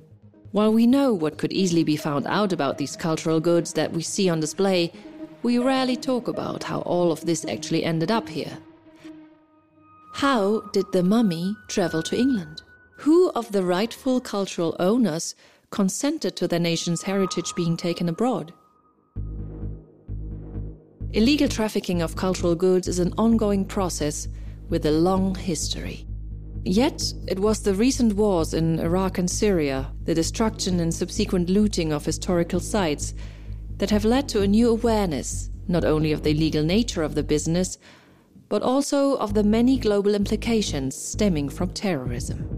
While 0.52 0.72
we 0.72 0.86
know 0.86 1.12
what 1.12 1.36
could 1.36 1.52
easily 1.52 1.84
be 1.84 1.98
found 1.98 2.26
out 2.26 2.50
about 2.50 2.78
these 2.78 2.96
cultural 2.96 3.40
goods 3.40 3.74
that 3.74 3.92
we 3.92 4.00
see 4.00 4.30
on 4.30 4.40
display, 4.40 4.90
we 5.42 5.58
rarely 5.58 5.96
talk 5.96 6.28
about 6.28 6.64
how 6.64 6.80
all 6.80 7.12
of 7.12 7.26
this 7.26 7.44
actually 7.44 7.84
ended 7.84 8.10
up 8.10 8.26
here. 8.26 8.56
How 10.14 10.60
did 10.72 10.86
the 10.92 11.02
mummy 11.02 11.54
travel 11.68 12.02
to 12.04 12.18
England? 12.18 12.62
Who 13.00 13.30
of 13.32 13.52
the 13.52 13.62
rightful 13.62 14.18
cultural 14.22 14.76
owners 14.78 15.34
consented 15.70 16.36
to 16.36 16.48
their 16.48 16.58
nation's 16.58 17.02
heritage 17.02 17.54
being 17.54 17.76
taken 17.76 18.08
abroad? 18.08 18.54
Illegal 21.14 21.49
trafficking 21.49 22.00
of 22.00 22.16
cultural 22.16 22.54
goods 22.54 22.88
is 22.88 22.99
an 22.99 23.12
ongoing 23.19 23.66
process 23.66 24.28
with 24.71 24.87
a 24.87 24.90
long 24.90 25.35
history. 25.35 26.07
Yet, 26.64 27.02
it 27.28 27.38
was 27.38 27.62
the 27.62 27.75
recent 27.75 28.14
wars 28.14 28.54
in 28.54 28.78
Iraq 28.78 29.19
and 29.19 29.28
Syria, 29.28 29.92
the 30.04 30.14
destruction 30.14 30.81
and 30.81 30.95
subsequent 30.95 31.50
looting 31.50 31.92
of 31.92 32.07
historical 32.07 32.61
sites, 32.61 33.12
that 33.76 33.90
have 33.90 34.07
led 34.07 34.26
to 34.31 34.40
a 34.40 34.47
new 34.47 34.71
awareness 34.71 35.50
not 35.69 35.85
only 35.85 36.12
of 36.12 36.23
the 36.23 36.31
illegal 36.31 36.62
nature 36.62 37.02
of 37.02 37.14
the 37.14 37.23
business, 37.23 37.78
but 38.49 38.62
also 38.62 39.16
of 39.16 39.35
the 39.35 39.45
many 39.45 39.78
global 39.78 40.14
implications 40.14 40.97
stemming 40.97 41.49
from 41.49 41.71
terrorism. 41.71 42.49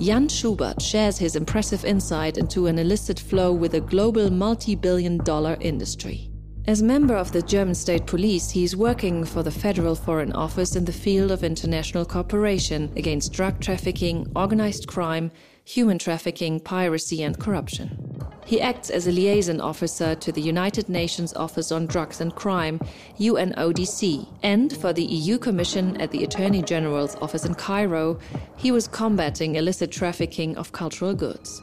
Jan 0.00 0.28
Schubert 0.28 0.80
shares 0.82 1.18
his 1.18 1.36
impressive 1.36 1.84
insight 1.84 2.38
into 2.38 2.66
an 2.66 2.78
illicit 2.78 3.18
flow 3.18 3.52
with 3.52 3.74
a 3.74 3.80
global 3.80 4.30
multi 4.30 4.74
billion 4.74 5.18
dollar 5.18 5.56
industry. 5.60 6.30
As 6.68 6.82
member 6.82 7.16
of 7.16 7.32
the 7.32 7.40
German 7.40 7.74
state 7.74 8.04
police, 8.04 8.50
he 8.50 8.62
is 8.62 8.76
working 8.76 9.24
for 9.24 9.42
the 9.42 9.50
Federal 9.50 9.94
Foreign 9.94 10.34
Office 10.34 10.76
in 10.76 10.84
the 10.84 10.92
field 10.92 11.30
of 11.30 11.42
international 11.42 12.04
cooperation 12.04 12.92
against 12.94 13.32
drug 13.32 13.58
trafficking, 13.58 14.30
organized 14.36 14.86
crime, 14.86 15.30
human 15.64 15.98
trafficking, 15.98 16.60
piracy, 16.60 17.22
and 17.22 17.38
corruption. 17.40 18.20
He 18.44 18.60
acts 18.60 18.90
as 18.90 19.06
a 19.06 19.12
liaison 19.12 19.62
officer 19.62 20.14
to 20.16 20.30
the 20.30 20.42
United 20.42 20.90
Nations 20.90 21.32
Office 21.32 21.72
on 21.72 21.86
Drugs 21.86 22.20
and 22.20 22.34
Crime, 22.34 22.80
UNODC, 23.18 24.28
and 24.42 24.76
for 24.76 24.92
the 24.92 25.04
EU 25.04 25.38
Commission 25.38 25.98
at 26.02 26.10
the 26.10 26.22
Attorney 26.22 26.60
General's 26.60 27.16
office 27.22 27.46
in 27.46 27.54
Cairo, 27.54 28.18
he 28.58 28.72
was 28.72 28.86
combating 28.86 29.54
illicit 29.54 29.90
trafficking 29.90 30.54
of 30.58 30.72
cultural 30.72 31.14
goods. 31.14 31.62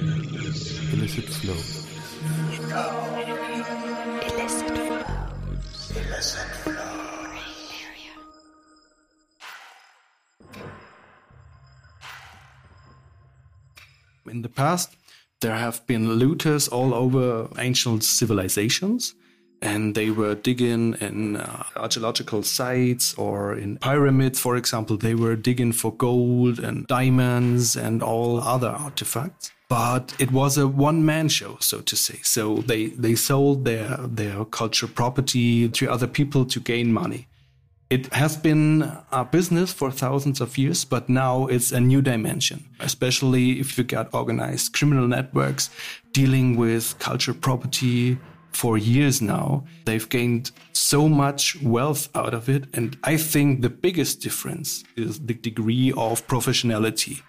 Illicit 0.00 1.26
flow. 1.26 1.78
In 14.30 14.42
the 14.42 14.48
past, 14.48 14.96
there 15.40 15.56
have 15.56 15.86
been 15.86 16.12
looters 16.14 16.68
all 16.68 16.94
over 16.94 17.48
ancient 17.58 18.04
civilizations, 18.04 19.14
and 19.60 19.94
they 19.94 20.10
were 20.10 20.34
digging 20.34 20.94
in 21.00 21.36
uh, 21.36 21.64
archaeological 21.76 22.42
sites 22.42 23.14
or 23.14 23.54
in 23.54 23.78
pyramids, 23.78 24.38
for 24.38 24.56
example. 24.56 24.96
They 24.96 25.14
were 25.14 25.36
digging 25.36 25.72
for 25.72 25.92
gold 25.92 26.58
and 26.58 26.86
diamonds 26.86 27.76
and 27.76 28.02
all 28.02 28.40
other 28.40 28.68
artifacts. 28.68 29.52
But 29.68 30.14
it 30.18 30.32
was 30.32 30.56
a 30.56 30.66
one-man 30.66 31.28
show, 31.28 31.58
so 31.60 31.80
to 31.80 31.96
say. 31.96 32.20
So 32.22 32.58
they, 32.58 32.86
they 32.86 33.14
sold 33.14 33.66
their 33.66 33.98
their 33.98 34.44
culture 34.46 34.86
property 34.86 35.68
to 35.68 35.90
other 35.90 36.06
people 36.06 36.46
to 36.46 36.60
gain 36.60 36.92
money. 36.92 37.28
It 37.90 38.12
has 38.12 38.36
been 38.36 38.82
a 39.10 39.24
business 39.24 39.72
for 39.72 39.90
thousands 39.90 40.42
of 40.42 40.58
years, 40.58 40.84
but 40.84 41.08
now 41.08 41.46
it's 41.46 41.72
a 41.72 41.80
new 41.80 42.02
dimension, 42.02 42.64
especially 42.80 43.60
if 43.60 43.78
you 43.78 43.84
get 43.84 44.12
organized 44.12 44.74
criminal 44.74 45.08
networks 45.08 45.70
dealing 46.12 46.56
with 46.56 46.98
culture 46.98 47.32
property 47.32 48.18
for 48.52 48.78
years 48.78 49.20
now. 49.20 49.64
They've 49.84 50.08
gained 50.08 50.50
so 50.72 51.08
much 51.08 51.60
wealth 51.62 52.08
out 52.14 52.34
of 52.34 52.48
it. 52.48 52.64
And 52.74 52.96
I 53.04 53.16
think 53.16 53.62
the 53.62 53.70
biggest 53.70 54.20
difference 54.20 54.84
is 54.96 55.20
the 55.20 55.34
degree 55.34 55.92
of 55.92 56.26
professionality. 56.26 57.22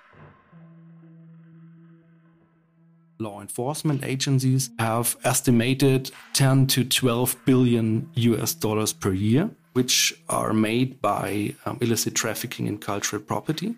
Law 3.19 3.41
enforcement 3.41 4.05
agencies 4.05 4.69
have 4.79 5.17
estimated 5.25 6.11
10 6.33 6.67
to 6.67 6.85
12 6.85 7.35
billion 7.45 8.09
US 8.15 8.53
dollars 8.53 8.93
per 8.93 9.11
year 9.11 9.49
which 9.73 10.13
are 10.27 10.53
made 10.53 11.01
by 11.01 11.55
um, 11.65 11.77
illicit 11.81 12.15
trafficking 12.15 12.67
in 12.67 12.77
cultural 12.77 13.21
property. 13.21 13.75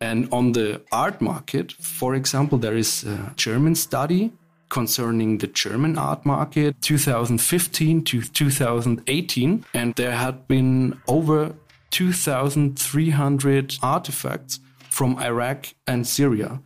And 0.00 0.28
on 0.32 0.52
the 0.52 0.82
art 0.90 1.20
market, 1.20 1.72
for 1.72 2.14
example, 2.14 2.58
there 2.58 2.76
is 2.76 3.04
a 3.04 3.32
German 3.36 3.74
study 3.74 4.32
concerning 4.72 5.36
the 5.38 5.46
German 5.46 5.98
art 5.98 6.24
market 6.24 6.74
2015 6.80 8.04
to 8.04 8.22
2018. 8.22 9.64
And 9.74 9.94
there 9.96 10.12
had 10.12 10.48
been 10.48 10.98
over 11.06 11.54
2,300 11.90 13.76
artifacts 13.82 14.60
from 14.88 15.18
Iraq 15.18 15.74
and 15.86 16.06
Syria, 16.06 16.60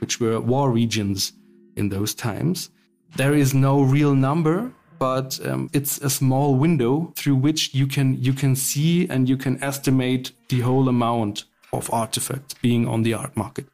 which 0.00 0.20
were 0.20 0.40
war 0.40 0.70
regions 0.70 1.32
in 1.76 1.88
those 1.88 2.14
times. 2.14 2.70
There 3.16 3.34
is 3.34 3.52
no 3.52 3.82
real 3.82 4.14
number, 4.14 4.70
but 5.00 5.40
um, 5.44 5.68
it's 5.72 5.98
a 5.98 6.10
small 6.10 6.54
window 6.54 7.12
through 7.16 7.36
which 7.36 7.74
you 7.74 7.86
can 7.88 8.22
you 8.22 8.32
can 8.32 8.54
see 8.54 9.08
and 9.08 9.28
you 9.28 9.36
can 9.36 9.62
estimate 9.62 10.30
the 10.48 10.60
whole 10.60 10.88
amount 10.88 11.44
of 11.72 11.92
artifacts 11.92 12.54
being 12.62 12.86
on 12.86 13.02
the 13.02 13.14
art 13.14 13.36
market. 13.36 13.66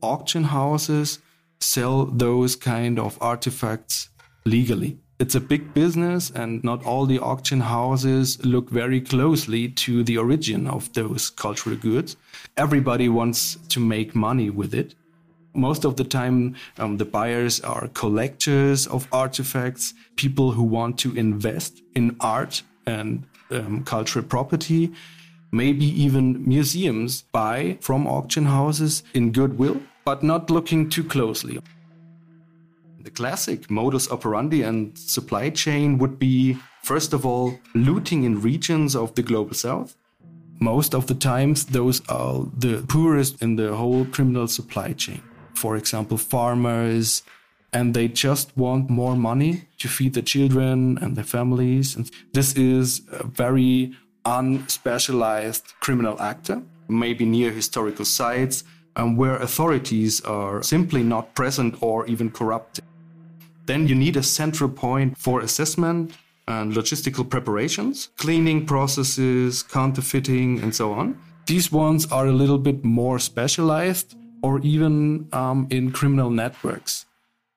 Auction 0.00 0.44
houses 0.44 1.18
sell 1.60 2.06
those 2.06 2.54
kind 2.56 2.98
of 2.98 3.18
artifacts 3.20 4.10
legally. 4.44 4.98
It's 5.18 5.34
a 5.34 5.40
big 5.40 5.74
business, 5.74 6.30
and 6.30 6.62
not 6.62 6.84
all 6.86 7.04
the 7.04 7.18
auction 7.18 7.60
houses 7.60 8.44
look 8.44 8.70
very 8.70 9.00
closely 9.00 9.68
to 9.70 10.04
the 10.04 10.16
origin 10.16 10.68
of 10.68 10.92
those 10.92 11.30
cultural 11.30 11.74
goods. 11.74 12.16
Everybody 12.56 13.08
wants 13.08 13.58
to 13.70 13.80
make 13.80 14.14
money 14.14 14.50
with 14.50 14.74
it. 14.74 14.94
Most 15.54 15.84
of 15.84 15.96
the 15.96 16.04
time, 16.04 16.54
um, 16.78 16.98
the 16.98 17.04
buyers 17.04 17.60
are 17.62 17.88
collectors 17.88 18.86
of 18.86 19.08
artifacts, 19.10 19.92
people 20.14 20.52
who 20.52 20.62
want 20.62 20.98
to 20.98 21.16
invest 21.16 21.82
in 21.96 22.16
art 22.20 22.62
and 22.86 23.26
um, 23.50 23.82
cultural 23.82 24.24
property. 24.24 24.92
Maybe 25.50 25.86
even 25.86 26.46
museums 26.46 27.22
buy 27.32 27.78
from 27.80 28.06
auction 28.06 28.44
houses 28.46 29.02
in 29.14 29.32
goodwill, 29.32 29.80
but 30.04 30.22
not 30.22 30.50
looking 30.50 30.90
too 30.90 31.04
closely. 31.04 31.60
The 33.00 33.10
classic 33.10 33.70
modus 33.70 34.10
operandi 34.10 34.62
and 34.62 34.96
supply 34.98 35.50
chain 35.50 35.98
would 35.98 36.18
be, 36.18 36.58
first 36.82 37.14
of 37.14 37.24
all, 37.24 37.58
looting 37.74 38.24
in 38.24 38.42
regions 38.42 38.94
of 38.94 39.14
the 39.14 39.22
global 39.22 39.54
south. 39.54 39.96
Most 40.60 40.94
of 40.94 41.06
the 41.06 41.14
times, 41.14 41.66
those 41.66 42.02
are 42.08 42.44
the 42.58 42.84
poorest 42.88 43.40
in 43.40 43.56
the 43.56 43.74
whole 43.74 44.04
criminal 44.06 44.48
supply 44.48 44.92
chain. 44.92 45.22
For 45.54 45.76
example, 45.76 46.18
farmers, 46.18 47.22
and 47.72 47.94
they 47.94 48.08
just 48.08 48.56
want 48.56 48.90
more 48.90 49.16
money 49.16 49.68
to 49.78 49.88
feed 49.88 50.14
the 50.14 50.22
children 50.22 50.98
and 51.00 51.16
their 51.16 51.24
families. 51.24 51.96
And 51.96 52.10
this 52.32 52.54
is 52.54 53.02
a 53.12 53.26
very 53.26 53.94
unspecialized 54.28 55.72
criminal 55.80 56.20
actor, 56.20 56.62
maybe 56.88 57.24
near 57.24 57.50
historical 57.50 58.04
sites, 58.04 58.64
um, 58.96 59.16
where 59.16 59.36
authorities 59.36 60.20
are 60.22 60.62
simply 60.62 61.02
not 61.02 61.34
present 61.34 61.76
or 61.80 62.06
even 62.06 62.30
corrupt. 62.30 62.80
Then 63.66 63.86
you 63.86 63.94
need 63.94 64.16
a 64.16 64.22
central 64.22 64.70
point 64.70 65.16
for 65.16 65.40
assessment 65.40 66.12
and 66.46 66.72
logistical 66.72 67.28
preparations, 67.28 68.08
cleaning 68.16 68.66
processes, 68.66 69.62
counterfeiting, 69.62 70.60
and 70.62 70.74
so 70.74 70.92
on. 70.92 71.18
These 71.46 71.72
ones 71.72 72.10
are 72.12 72.26
a 72.26 72.32
little 72.32 72.58
bit 72.58 72.84
more 72.84 73.18
specialized 73.18 74.16
or 74.42 74.60
even 74.60 75.28
um, 75.32 75.66
in 75.70 75.92
criminal 75.92 76.30
networks. 76.30 77.06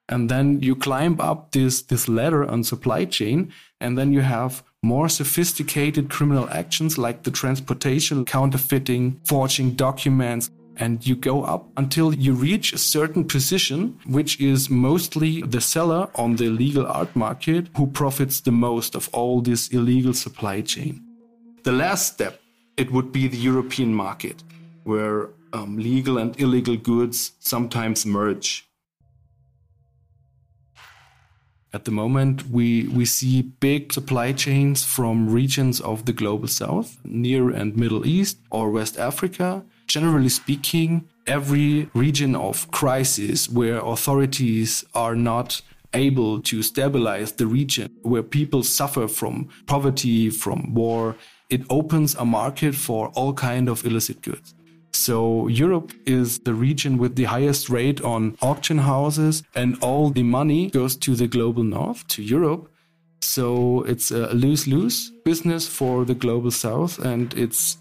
And 0.09 0.29
then 0.29 0.61
you 0.61 0.75
climb 0.75 1.19
up 1.21 1.51
this, 1.51 1.81
this 1.81 2.07
ladder 2.07 2.43
on 2.45 2.63
supply 2.63 3.05
chain, 3.05 3.53
and 3.79 3.97
then 3.97 4.11
you 4.11 4.21
have 4.21 4.63
more 4.83 5.07
sophisticated 5.07 6.09
criminal 6.09 6.49
actions 6.49 6.97
like 6.97 7.21
the 7.21 7.31
transportation, 7.31 8.25
counterfeiting, 8.25 9.19
forging 9.25 9.71
documents, 9.71 10.49
and 10.77 11.05
you 11.05 11.15
go 11.15 11.43
up 11.43 11.69
until 11.77 12.13
you 12.15 12.33
reach 12.33 12.73
a 12.73 12.77
certain 12.77 13.23
position, 13.23 13.99
which 14.07 14.39
is 14.39 14.69
mostly 14.69 15.41
the 15.43 15.61
seller 15.61 16.09
on 16.15 16.35
the 16.35 16.45
illegal 16.45 16.87
art 16.87 17.15
market 17.15 17.67
who 17.77 17.85
profits 17.85 18.41
the 18.41 18.51
most 18.51 18.95
of 18.95 19.07
all 19.13 19.41
this 19.41 19.67
illegal 19.67 20.13
supply 20.13 20.61
chain. 20.61 21.03
The 21.63 21.71
last 21.71 22.13
step, 22.13 22.41
it 22.75 22.91
would 22.91 23.11
be 23.11 23.27
the 23.27 23.37
European 23.37 23.93
market, 23.93 24.43
where 24.83 25.29
um, 25.53 25.77
legal 25.77 26.17
and 26.17 26.39
illegal 26.39 26.77
goods 26.77 27.33
sometimes 27.39 28.03
merge. 28.03 28.67
At 31.73 31.85
the 31.85 31.91
moment, 31.91 32.49
we, 32.49 32.87
we 32.89 33.05
see 33.05 33.43
big 33.43 33.93
supply 33.93 34.33
chains 34.33 34.83
from 34.83 35.29
regions 35.29 35.79
of 35.79 36.05
the 36.05 36.11
global 36.11 36.49
south, 36.49 36.97
Near 37.05 37.49
and 37.49 37.77
Middle 37.77 38.05
East, 38.05 38.39
or 38.49 38.69
West 38.69 38.99
Africa, 38.99 39.63
generally 39.87 40.27
speaking, 40.27 41.07
every 41.27 41.89
region 41.93 42.35
of 42.35 42.69
crisis 42.71 43.47
where 43.47 43.77
authorities 43.79 44.83
are 44.93 45.15
not 45.15 45.61
able 45.93 46.41
to 46.41 46.61
stabilize 46.61 47.33
the 47.33 47.47
region, 47.47 47.89
where 48.01 48.23
people 48.23 48.63
suffer 48.63 49.07
from 49.07 49.47
poverty, 49.65 50.29
from 50.29 50.73
war, 50.73 51.15
it 51.49 51.61
opens 51.69 52.15
a 52.15 52.25
market 52.25 52.75
for 52.75 53.09
all 53.09 53.33
kind 53.33 53.69
of 53.69 53.85
illicit 53.85 54.21
goods. 54.21 54.53
So 54.93 55.47
Europe 55.47 55.93
is 56.05 56.39
the 56.39 56.53
region 56.53 56.97
with 56.97 57.15
the 57.15 57.23
highest 57.23 57.69
rate 57.69 58.01
on 58.01 58.37
auction 58.41 58.79
houses 58.79 59.43
and 59.55 59.77
all 59.81 60.09
the 60.09 60.23
money 60.23 60.69
goes 60.69 60.95
to 60.97 61.15
the 61.15 61.27
global 61.27 61.63
north, 61.63 62.07
to 62.09 62.21
Europe. 62.21 62.69
So 63.21 63.83
it's 63.83 64.11
a 64.11 64.33
lose-lose 64.33 65.11
business 65.23 65.67
for 65.67 66.05
the 66.05 66.15
global 66.15 66.51
south 66.51 66.99
and 66.99 67.33
it's 67.35 67.77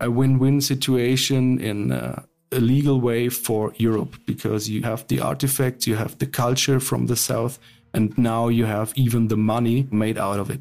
a 0.00 0.10
win-win 0.10 0.60
situation 0.60 1.60
in 1.60 1.92
a, 1.92 2.24
a 2.52 2.60
legal 2.60 3.00
way 3.00 3.28
for 3.28 3.72
Europe 3.76 4.16
because 4.26 4.68
you 4.68 4.82
have 4.82 5.06
the 5.08 5.20
artifacts, 5.20 5.86
you 5.86 5.96
have 5.96 6.18
the 6.18 6.26
culture 6.26 6.80
from 6.80 7.06
the 7.06 7.16
south, 7.16 7.58
and 7.92 8.16
now 8.16 8.48
you 8.48 8.64
have 8.64 8.92
even 8.96 9.28
the 9.28 9.36
money 9.36 9.86
made 9.90 10.18
out 10.18 10.40
of 10.40 10.50
it. 10.50 10.60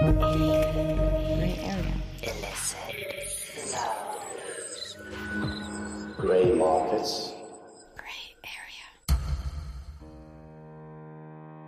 Grey 0.00 0.55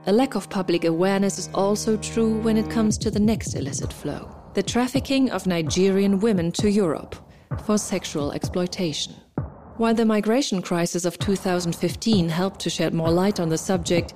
A 0.09 0.13
lack 0.13 0.37
of 0.37 0.49
public 0.49 0.85
awareness 0.85 1.39
is 1.39 1.51
also 1.53 1.99
true 1.99 2.41
when 2.41 2.57
it 2.57 2.71
comes 2.71 2.97
to 2.97 3.11
the 3.11 3.21
next 3.21 3.55
illicit 3.55 3.93
flow 3.93 4.35
the 4.55 4.63
trafficking 4.63 5.31
of 5.31 5.47
Nigerian 5.47 6.19
women 6.19 6.51
to 6.53 6.71
Europe 6.71 7.15
for 7.67 7.77
sexual 7.77 8.33
exploitation. 8.33 9.13
While 9.77 9.93
the 9.95 10.07
migration 10.07 10.63
crisis 10.63 11.05
of 11.05 11.19
2015 11.19 12.31
helped 12.31 12.59
to 12.61 12.71
shed 12.71 12.95
more 12.95 13.11
light 13.11 13.39
on 13.39 13.51
the 13.51 13.59
subject, 13.59 14.15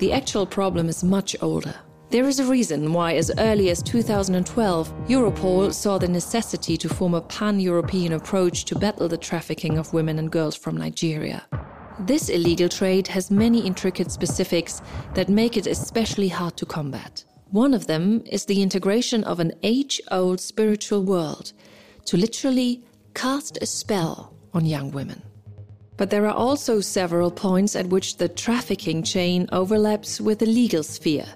the 0.00 0.12
actual 0.12 0.44
problem 0.44 0.88
is 0.88 1.04
much 1.04 1.36
older. 1.40 1.74
There 2.10 2.26
is 2.26 2.40
a 2.40 2.44
reason 2.44 2.92
why, 2.92 3.14
as 3.14 3.30
early 3.38 3.70
as 3.70 3.80
2012, 3.84 4.92
Europol 5.06 5.72
saw 5.72 5.98
the 5.98 6.08
necessity 6.08 6.76
to 6.76 6.88
form 6.88 7.14
a 7.14 7.20
pan 7.20 7.60
European 7.60 8.14
approach 8.14 8.64
to 8.64 8.78
battle 8.78 9.06
the 9.06 9.16
trafficking 9.16 9.78
of 9.78 9.92
women 9.92 10.18
and 10.18 10.32
girls 10.32 10.56
from 10.56 10.76
Nigeria. 10.76 11.46
This 12.00 12.28
illegal 12.28 12.68
trade 12.68 13.08
has 13.08 13.28
many 13.28 13.66
intricate 13.66 14.12
specifics 14.12 14.80
that 15.14 15.28
make 15.28 15.56
it 15.56 15.66
especially 15.66 16.28
hard 16.28 16.56
to 16.58 16.64
combat. 16.64 17.24
One 17.50 17.74
of 17.74 17.88
them 17.88 18.22
is 18.24 18.44
the 18.44 18.62
integration 18.62 19.24
of 19.24 19.40
an 19.40 19.52
age 19.64 20.00
old 20.12 20.40
spiritual 20.40 21.02
world 21.02 21.52
to 22.04 22.16
literally 22.16 22.84
cast 23.14 23.58
a 23.60 23.66
spell 23.66 24.32
on 24.54 24.64
young 24.64 24.92
women. 24.92 25.22
But 25.96 26.10
there 26.10 26.26
are 26.26 26.34
also 26.34 26.80
several 26.80 27.32
points 27.32 27.74
at 27.74 27.88
which 27.88 28.18
the 28.18 28.28
trafficking 28.28 29.02
chain 29.02 29.48
overlaps 29.50 30.20
with 30.20 30.38
the 30.38 30.46
legal 30.46 30.84
sphere, 30.84 31.26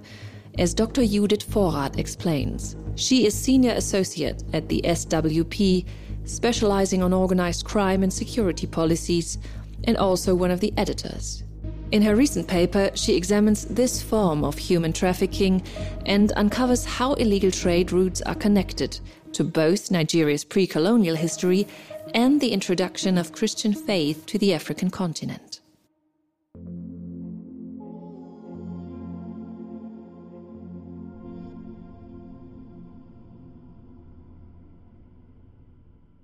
as 0.59 0.75
Dr. 0.75 1.05
Judith 1.05 1.51
Vorrath 1.51 1.99
explains. 1.99 2.77
She 2.95 3.27
is 3.27 3.35
senior 3.35 3.73
associate 3.73 4.45
at 4.53 4.69
the 4.69 4.81
SWP, 4.85 5.87
specializing 6.25 7.03
on 7.03 7.13
organized 7.13 7.65
crime 7.65 8.05
and 8.05 8.13
security 8.13 8.69
policies 8.69 9.39
and 9.85 9.97
also 9.97 10.35
one 10.35 10.51
of 10.51 10.61
the 10.61 10.73
editors. 10.77 11.45
In 11.93 12.01
her 12.03 12.17
recent 12.17 12.49
paper, 12.49 12.91
she 12.95 13.15
examines 13.15 13.67
this 13.67 14.03
form 14.03 14.45
of 14.45 14.57
human 14.57 14.95
trafficking 14.95 15.63
and 16.07 16.33
uncovers 16.37 16.87
how 16.87 17.13
illegal 17.15 17.51
trade 17.51 17.93
routes 17.93 18.23
are 18.23 18.35
connected 18.35 18.99
to 19.35 19.45
both 19.45 19.91
Nigeria's 19.91 20.45
pre 20.45 20.67
colonial 20.67 21.17
history 21.17 21.67
and 22.15 22.41
the 22.41 22.53
introduction 22.53 23.19
of 23.19 23.33
Christian 23.33 23.75
faith 23.75 24.25
to 24.27 24.39
the 24.39 24.55
African 24.55 24.91
continent. 24.91 25.52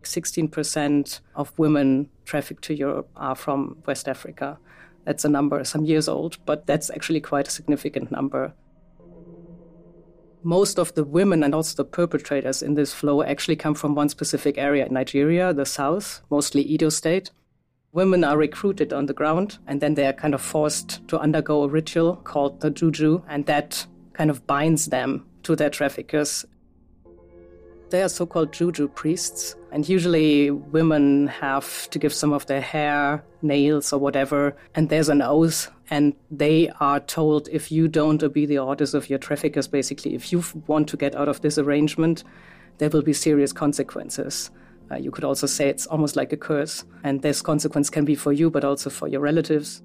Sixteen 0.09 0.49
percent 0.49 1.21
of 1.35 1.53
women 1.59 2.09
trafficked 2.25 2.65
to 2.65 2.75
Europe 2.75 3.11
are 3.15 3.35
from 3.35 3.77
West 3.87 4.09
Africa. 4.09 4.59
That's 5.05 5.27
a 5.27 5.29
number 5.29 5.63
some 5.65 5.85
years 5.85 6.09
old, 6.09 6.39
but 6.47 6.67
that's 6.67 6.89
actually 6.89 7.21
quite 7.21 7.47
a 7.47 7.51
significant 7.51 8.11
number. 8.11 8.55
Most 10.43 10.79
of 10.79 10.95
the 10.95 11.05
women 11.05 11.43
and 11.43 11.55
also 11.55 11.77
the 11.77 11.85
perpetrators 11.85 12.63
in 12.63 12.75
this 12.75 12.95
flow 12.95 13.23
actually 13.23 13.57
come 13.57 13.75
from 13.75 13.95
one 13.95 14.09
specific 14.09 14.57
area 14.57 14.87
in 14.87 14.95
Nigeria, 14.95 15.53
the 15.53 15.67
south, 15.67 16.23
mostly 16.31 16.63
Edo 16.63 16.89
State. 16.89 17.31
Women 17.93 18.25
are 18.25 18.39
recruited 18.39 18.93
on 18.95 19.07
the 19.07 19.13
ground 19.13 19.59
and 19.67 19.83
then 19.83 19.95
they 19.95 20.07
are 20.07 20.15
kind 20.15 20.33
of 20.35 20.41
forced 20.41 21.07
to 21.09 21.19
undergo 21.19 21.65
a 21.65 21.69
ritual 21.69 22.17
called 22.17 22.61
the 22.61 22.71
juju, 22.71 23.23
and 23.29 23.45
that 23.45 23.87
kind 24.15 24.31
of 24.31 24.47
binds 24.47 24.87
them 24.87 25.27
to 25.43 25.55
their 25.55 25.71
traffickers 25.71 26.47
They 27.91 28.03
are 28.03 28.09
so 28.09 28.27
called 28.27 28.53
juju 28.53 28.89
priests. 28.89 29.57
And 29.73 29.89
usually 29.89 30.51
women 30.51 31.27
have 31.29 31.89
to 31.91 31.99
give 31.99 32.13
some 32.13 32.33
of 32.33 32.47
their 32.47 32.61
hair, 32.61 33.25
nails, 33.43 33.93
or 33.93 33.99
whatever. 33.99 34.57
And 34.75 34.89
there's 34.89 35.09
an 35.09 35.23
oath. 35.23 35.71
And 35.91 36.15
they 36.31 36.71
are 36.81 37.01
told 37.01 37.49
if 37.51 37.73
you 37.73 37.89
don't 37.89 38.23
obey 38.23 38.45
the 38.45 38.59
orders 38.59 38.95
of 38.95 39.09
your 39.09 39.19
traffickers, 39.19 39.69
basically, 39.69 40.15
if 40.15 40.33
you 40.33 40.45
want 40.67 40.89
to 40.89 40.97
get 40.97 41.15
out 41.15 41.29
of 41.29 41.41
this 41.41 41.57
arrangement, 41.57 42.25
there 42.77 42.91
will 42.91 43.03
be 43.03 43.15
serious 43.15 43.53
consequences. 43.53 44.51
Uh, 44.91 44.97
you 44.97 45.11
could 45.11 45.25
also 45.25 45.47
say 45.47 45.69
it's 45.69 45.87
almost 45.87 46.17
like 46.17 46.33
a 46.33 46.37
curse. 46.37 46.85
And 47.05 47.23
this 47.23 47.41
consequence 47.41 47.89
can 47.89 48.05
be 48.05 48.15
for 48.15 48.33
you, 48.33 48.51
but 48.51 48.65
also 48.65 48.91
for 48.91 49.09
your 49.09 49.21
relatives 49.21 49.83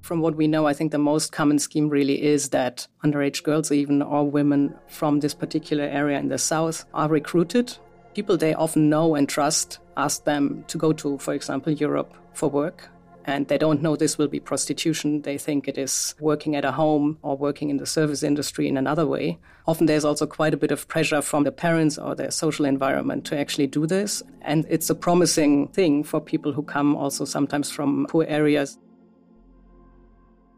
from 0.00 0.20
what 0.20 0.36
we 0.36 0.46
know, 0.46 0.66
I 0.66 0.72
think 0.72 0.92
the 0.92 0.98
most 0.98 1.32
common 1.32 1.58
scheme 1.58 1.88
really 1.88 2.22
is 2.22 2.48
that 2.50 2.86
underage 3.04 3.42
girls, 3.42 3.70
even 3.70 4.02
or 4.02 4.28
women 4.28 4.74
from 4.88 5.20
this 5.20 5.34
particular 5.34 5.84
area 5.84 6.18
in 6.18 6.28
the 6.28 6.38
south, 6.38 6.84
are 6.94 7.08
recruited. 7.08 7.76
People 8.14 8.36
they 8.36 8.54
often 8.54 8.90
know 8.90 9.14
and 9.14 9.28
trust 9.28 9.78
ask 9.96 10.24
them 10.24 10.64
to 10.68 10.78
go 10.78 10.92
to, 10.92 11.18
for 11.18 11.34
example, 11.34 11.72
Europe 11.72 12.14
for 12.32 12.48
work. 12.48 12.88
And 13.26 13.46
they 13.46 13.58
don't 13.58 13.82
know 13.82 13.96
this 13.96 14.16
will 14.16 14.28
be 14.28 14.40
prostitution. 14.40 15.22
They 15.22 15.36
think 15.36 15.68
it 15.68 15.76
is 15.76 16.14
working 16.18 16.56
at 16.56 16.64
a 16.64 16.72
home 16.72 17.18
or 17.22 17.36
working 17.36 17.68
in 17.68 17.76
the 17.76 17.86
service 17.86 18.22
industry 18.22 18.66
in 18.66 18.76
another 18.76 19.06
way. 19.06 19.38
Often 19.66 19.86
there's 19.86 20.06
also 20.06 20.26
quite 20.26 20.54
a 20.54 20.56
bit 20.56 20.72
of 20.72 20.88
pressure 20.88 21.20
from 21.20 21.44
the 21.44 21.52
parents 21.52 21.98
or 21.98 22.14
their 22.14 22.30
social 22.30 22.64
environment 22.64 23.26
to 23.26 23.38
actually 23.38 23.66
do 23.66 23.86
this. 23.86 24.22
And 24.40 24.66
it's 24.70 24.90
a 24.90 24.94
promising 24.94 25.68
thing 25.68 26.02
for 26.02 26.20
people 26.20 26.52
who 26.52 26.62
come 26.62 26.96
also 26.96 27.24
sometimes 27.24 27.70
from 27.70 28.06
poor 28.08 28.24
areas 28.24 28.78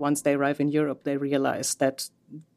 once 0.02 0.22
they 0.22 0.34
arrive 0.34 0.60
in 0.60 0.68
Europe, 0.68 1.04
they 1.04 1.16
realize 1.16 1.76
that 1.76 2.10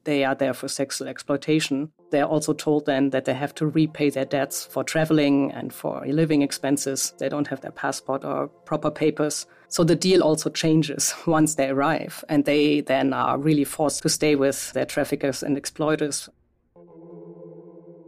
they 0.04 0.24
are 0.24 0.36
there 0.36 0.54
for 0.54 0.68
sexual 0.68 1.08
exploitation. 1.08 1.92
They're 2.12 2.26
also 2.26 2.54
told 2.54 2.86
then 2.86 3.12
that 3.12 3.26
they 3.26 3.34
have 3.34 3.54
to 3.56 3.68
repay 3.68 4.10
their 4.10 4.26
debts 4.26 4.66
for 4.66 4.84
traveling 4.84 5.52
and 5.52 5.72
for 5.74 6.04
living 6.08 6.42
expenses. 6.42 7.14
They 7.20 7.30
don't 7.30 7.48
have 7.48 7.62
their 7.62 7.72
passport 7.72 8.26
or 8.26 8.48
proper 8.66 8.92
papers. 8.92 9.46
So 9.68 9.84
the 9.84 9.96
deal 9.96 10.22
also 10.24 10.50
changes 10.50 11.14
once 11.28 11.56
they 11.56 11.70
arrive, 11.70 12.24
and 12.30 12.46
they 12.46 12.82
then 12.82 13.14
are 13.14 13.38
really 13.38 13.64
forced 13.64 14.02
to 14.04 14.10
stay 14.10 14.36
with 14.36 14.74
their 14.74 14.86
traffickers 14.86 15.44
and 15.44 15.58
exploiters. 15.58 16.30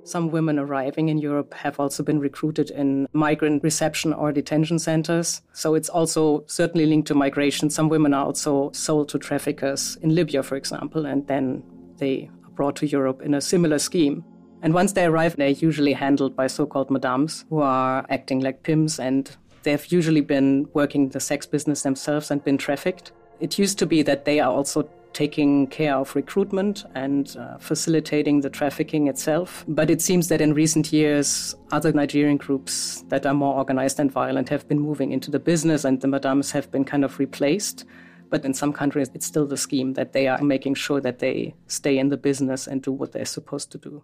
Some 0.07 0.31
women 0.31 0.57
arriving 0.57 1.09
in 1.09 1.17
Europe 1.17 1.53
have 1.53 1.81
also 1.81 2.01
been 2.01 2.19
recruited 2.19 2.71
in 2.71 3.09
migrant 3.11 3.61
reception 3.61 4.13
or 4.13 4.31
detention 4.31 4.79
centers. 4.79 5.41
So 5.51 5.75
it's 5.75 5.89
also 5.89 6.45
certainly 6.47 6.85
linked 6.85 7.09
to 7.09 7.13
migration. 7.13 7.69
Some 7.69 7.89
women 7.89 8.13
are 8.13 8.23
also 8.23 8.71
sold 8.71 9.09
to 9.09 9.19
traffickers 9.19 9.97
in 9.97 10.15
Libya, 10.15 10.43
for 10.43 10.55
example, 10.55 11.05
and 11.05 11.27
then 11.27 11.61
they 11.97 12.29
are 12.45 12.51
brought 12.51 12.77
to 12.77 12.87
Europe 12.87 13.21
in 13.21 13.33
a 13.33 13.41
similar 13.41 13.79
scheme. 13.79 14.23
And 14.61 14.73
once 14.73 14.93
they 14.93 15.03
arrive, 15.03 15.35
they're 15.35 15.49
usually 15.49 15.91
handled 15.91 16.37
by 16.37 16.47
so 16.47 16.65
called 16.65 16.89
madams 16.89 17.43
who 17.49 17.59
are 17.59 18.05
acting 18.09 18.39
like 18.39 18.63
pimps 18.63 19.01
and 19.01 19.29
they've 19.63 19.91
usually 19.91 20.21
been 20.21 20.69
working 20.73 21.09
the 21.09 21.19
sex 21.19 21.45
business 21.45 21.81
themselves 21.81 22.31
and 22.31 22.41
been 22.45 22.57
trafficked. 22.57 23.11
It 23.41 23.59
used 23.59 23.77
to 23.79 23.85
be 23.85 24.03
that 24.03 24.23
they 24.23 24.39
are 24.39 24.51
also 24.51 24.89
taking 25.17 25.65
care 25.65 25.95
of 25.95 26.15
recruitment 26.15 26.86
and 26.93 27.36
uh, 27.38 27.58
facilitating 27.58 28.41
the 28.41 28.51
trafficking 28.51 29.08
itself. 29.08 29.65
But 29.67 29.89
it 29.89 29.99
seems 29.99 30.27
that 30.27 30.41
in 30.41 30.53
recent 30.53 30.93
years, 30.93 31.56
other 31.71 31.91
Nigerian 31.91 32.38
groups 32.38 33.03
that 33.08 33.25
are 33.25 33.34
more 33.34 33.56
organized 33.56 33.99
and 33.99 34.12
violent 34.12 34.47
have 34.49 34.67
been 34.67 34.80
moving 34.80 35.12
into 35.12 35.32
the 35.32 35.39
business, 35.39 35.86
and 35.86 35.99
the 36.01 36.08
madams 36.08 36.51
have 36.51 36.69
been 36.69 36.86
kind 36.86 37.03
of 37.03 37.17
replaced. 37.17 37.84
But 38.30 38.45
in 38.45 38.53
some 38.53 38.71
countries, 38.71 39.10
it's 39.15 39.25
still 39.25 39.47
the 39.47 39.58
scheme 39.58 39.93
that 39.93 40.13
they 40.13 40.27
are 40.27 40.39
making 40.39 40.75
sure 40.75 41.01
that 41.01 41.17
they 41.17 41.56
stay 41.65 41.97
in 41.97 42.10
the 42.10 42.17
business 42.17 42.67
and 42.67 42.84
do 42.84 42.91
what 42.91 43.13
they're 43.13 43.25
supposed 43.25 43.71
to 43.71 43.80
do. 43.80 44.03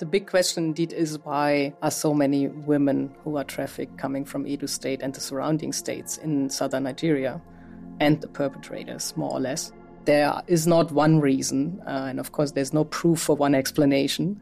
The 0.00 0.06
big 0.06 0.26
question 0.26 0.64
indeed 0.64 0.92
is 0.92 1.18
why 1.24 1.72
are 1.80 1.90
so 1.90 2.12
many 2.12 2.48
women 2.48 3.14
who 3.24 3.38
are 3.38 3.44
trafficked 3.44 3.96
coming 3.96 4.26
from 4.26 4.46
Edo 4.46 4.66
State 4.66 5.00
and 5.00 5.14
the 5.14 5.20
surrounding 5.20 5.72
states 5.72 6.18
in 6.18 6.50
southern 6.50 6.82
Nigeria? 6.82 7.40
And 8.02 8.20
the 8.20 8.26
perpetrators, 8.26 9.16
more 9.16 9.30
or 9.30 9.38
less. 9.38 9.72
There 10.06 10.42
is 10.48 10.66
not 10.66 10.90
one 10.90 11.20
reason, 11.20 11.80
uh, 11.86 12.08
and 12.10 12.18
of 12.18 12.32
course, 12.32 12.50
there's 12.50 12.72
no 12.72 12.84
proof 12.84 13.20
for 13.20 13.36
one 13.36 13.54
explanation. 13.54 14.40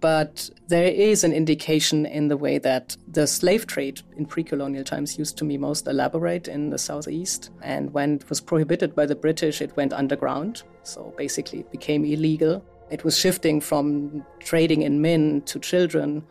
But 0.00 0.50
there 0.68 0.92
is 0.92 1.24
an 1.24 1.32
indication 1.32 2.04
in 2.04 2.28
the 2.28 2.36
way 2.36 2.58
that 2.58 2.94
the 3.08 3.26
slave 3.26 3.66
trade 3.66 4.02
in 4.18 4.26
pre 4.26 4.44
colonial 4.44 4.84
times 4.84 5.18
used 5.18 5.38
to 5.38 5.44
be 5.46 5.56
most 5.56 5.86
elaborate 5.86 6.46
in 6.46 6.68
the 6.68 6.76
southeast. 6.76 7.50
And 7.62 7.94
when 7.94 8.16
it 8.16 8.28
was 8.28 8.42
prohibited 8.42 8.94
by 8.94 9.06
the 9.06 9.14
British, 9.14 9.62
it 9.62 9.74
went 9.78 9.94
underground. 9.94 10.62
So 10.82 11.14
basically, 11.16 11.60
it 11.60 11.72
became 11.72 12.04
illegal. 12.04 12.62
It 12.90 13.02
was 13.02 13.16
shifting 13.16 13.62
from 13.62 14.26
trading 14.40 14.82
in 14.82 15.00
men 15.00 15.40
to 15.46 15.58
children 15.58 16.22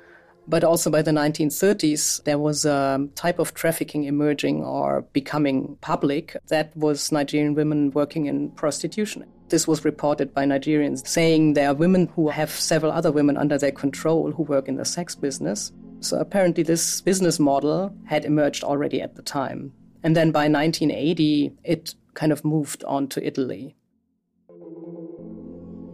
but 0.48 0.64
also 0.64 0.90
by 0.90 1.02
the 1.02 1.12
1930s, 1.12 2.24
there 2.24 2.38
was 2.38 2.66
a 2.66 3.08
type 3.16 3.40
of 3.40 3.54
trafficking 3.54 4.04
emerging 4.04 4.64
or 4.64 5.02
becoming 5.14 5.78
public 5.82 6.36
that 6.48 6.76
was 6.76 7.12
Nigerian 7.12 7.56
women 7.56 7.92
working 7.92 8.26
in 8.26 8.52
prostitution. 8.52 9.26
This 9.50 9.68
was 9.68 9.86
reported 9.86 10.34
by 10.34 10.46
Nigerians, 10.46 11.06
saying 11.08 11.54
there 11.54 11.70
are 11.70 11.76
women 11.76 12.08
who 12.16 12.30
have 12.30 12.50
several 12.50 12.92
other 12.92 13.12
women 13.12 13.38
under 13.38 13.58
their 13.58 13.72
control 13.72 14.32
who 14.32 14.44
work 14.44 14.68
in 14.68 14.76
the 14.76 14.86
sex 14.86 15.16
business. 15.16 15.72
So 16.00 16.20
apparently, 16.20 16.64
this 16.64 17.02
business 17.02 17.40
model 17.40 17.96
had 18.06 18.26
emerged 18.26 18.64
already 18.64 19.02
at 19.02 19.16
the 19.16 19.22
time. 19.22 19.72
And 20.04 20.16
then 20.18 20.32
by 20.32 20.50
1980, 20.50 21.54
it 21.64 21.96
kind 22.14 22.32
of 22.32 22.44
moved 22.44 22.84
on 22.84 23.08
to 23.10 23.26
Italy. 23.26 23.76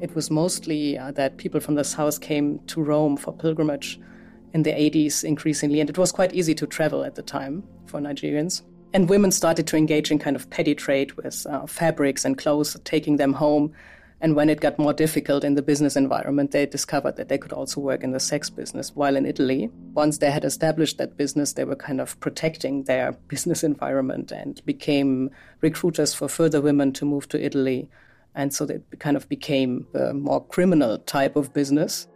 It 0.01 0.15
was 0.15 0.31
mostly 0.31 0.97
uh, 0.97 1.11
that 1.11 1.37
people 1.37 1.59
from 1.59 1.75
the 1.75 1.83
south 1.83 2.21
came 2.21 2.59
to 2.67 2.81
Rome 2.81 3.17
for 3.17 3.33
pilgrimage 3.33 3.99
in 4.53 4.63
the 4.63 4.71
80s 4.71 5.23
increasingly, 5.23 5.79
and 5.79 5.89
it 5.89 5.97
was 5.97 6.11
quite 6.11 6.33
easy 6.33 6.55
to 6.55 6.67
travel 6.67 7.03
at 7.03 7.15
the 7.15 7.21
time 7.21 7.63
for 7.85 7.99
Nigerians. 7.99 8.61
And 8.93 9.07
women 9.07 9.31
started 9.31 9.67
to 9.67 9.77
engage 9.77 10.09
in 10.09 10.17
kind 10.17 10.35
of 10.35 10.49
petty 10.49 10.73
trade 10.73 11.13
with 11.13 11.45
uh, 11.45 11.67
fabrics 11.67 12.25
and 12.25 12.37
clothes, 12.37 12.75
taking 12.83 13.17
them 13.17 13.33
home. 13.33 13.71
And 14.21 14.35
when 14.35 14.49
it 14.49 14.59
got 14.59 14.79
more 14.79 14.93
difficult 14.93 15.43
in 15.43 15.55
the 15.55 15.61
business 15.61 15.95
environment, 15.95 16.51
they 16.51 16.65
discovered 16.65 17.15
that 17.15 17.29
they 17.29 17.37
could 17.37 17.53
also 17.53 17.79
work 17.79 18.03
in 18.03 18.11
the 18.11 18.19
sex 18.19 18.49
business. 18.49 18.93
While 18.93 19.15
in 19.15 19.25
Italy, 19.25 19.69
once 19.93 20.17
they 20.17 20.31
had 20.31 20.43
established 20.43 20.97
that 20.97 21.15
business, 21.15 21.53
they 21.53 21.63
were 21.63 21.75
kind 21.75 22.01
of 22.01 22.19
protecting 22.19 22.83
their 22.83 23.11
business 23.27 23.63
environment 23.63 24.31
and 24.31 24.63
became 24.65 25.29
recruiters 25.61 26.13
for 26.13 26.27
further 26.27 26.59
women 26.59 26.91
to 26.93 27.05
move 27.05 27.29
to 27.29 27.41
Italy. 27.41 27.87
And 28.35 28.53
so 28.53 28.65
it 28.65 28.83
kind 28.99 29.15
of 29.15 29.29
became 29.29 29.87
a 29.93 30.13
more 30.13 30.43
criminal 30.43 30.97
type 30.97 31.35
of 31.35 31.53
business 31.53 32.07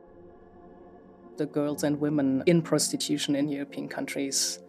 the 1.38 1.46
girls 1.46 1.84
and 1.84 2.00
women 2.00 2.44
in 2.46 2.62
prostitution 2.62 3.36
in 3.36 3.50
European 3.50 3.88
countries. 3.88 4.60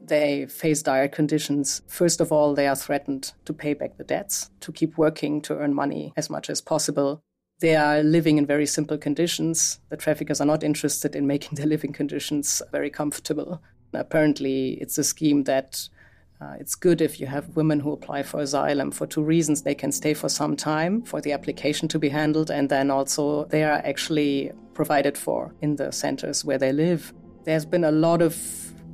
They 0.00 0.46
face 0.46 0.82
dire 0.82 1.08
conditions. 1.08 1.82
First 1.88 2.20
of 2.20 2.30
all, 2.30 2.54
they 2.54 2.68
are 2.68 2.76
threatened 2.76 3.32
to 3.44 3.52
pay 3.52 3.74
back 3.74 3.96
the 3.96 4.04
debts, 4.04 4.50
to 4.60 4.72
keep 4.72 4.96
working, 4.96 5.40
to 5.42 5.56
earn 5.56 5.74
money 5.74 6.12
as 6.16 6.30
much 6.30 6.48
as 6.48 6.60
possible. 6.60 7.22
They 7.60 7.74
are 7.74 8.02
living 8.02 8.38
in 8.38 8.46
very 8.46 8.66
simple 8.66 8.98
conditions. 8.98 9.80
The 9.88 9.96
traffickers 9.96 10.40
are 10.40 10.46
not 10.46 10.62
interested 10.62 11.16
in 11.16 11.26
making 11.26 11.56
their 11.56 11.66
living 11.66 11.92
conditions 11.92 12.62
very 12.70 12.90
comfortable. 12.90 13.62
Apparently, 13.92 14.74
it's 14.74 14.98
a 14.98 15.04
scheme 15.04 15.44
that 15.44 15.88
uh, 16.38 16.54
it's 16.60 16.74
good 16.74 17.00
if 17.00 17.18
you 17.18 17.26
have 17.26 17.56
women 17.56 17.80
who 17.80 17.92
apply 17.92 18.22
for 18.22 18.40
asylum 18.40 18.90
for 18.90 19.06
two 19.06 19.22
reasons. 19.22 19.62
They 19.62 19.74
can 19.74 19.90
stay 19.90 20.12
for 20.12 20.28
some 20.28 20.54
time 20.54 21.02
for 21.02 21.20
the 21.20 21.32
application 21.32 21.88
to 21.88 21.98
be 21.98 22.10
handled, 22.10 22.50
and 22.50 22.68
then 22.68 22.90
also 22.90 23.46
they 23.46 23.64
are 23.64 23.80
actually 23.84 24.52
provided 24.74 25.16
for 25.16 25.54
in 25.62 25.76
the 25.76 25.90
centers 25.92 26.44
where 26.44 26.58
they 26.58 26.72
live. 26.72 27.14
There's 27.44 27.64
been 27.64 27.84
a 27.84 27.90
lot 27.90 28.20
of 28.20 28.36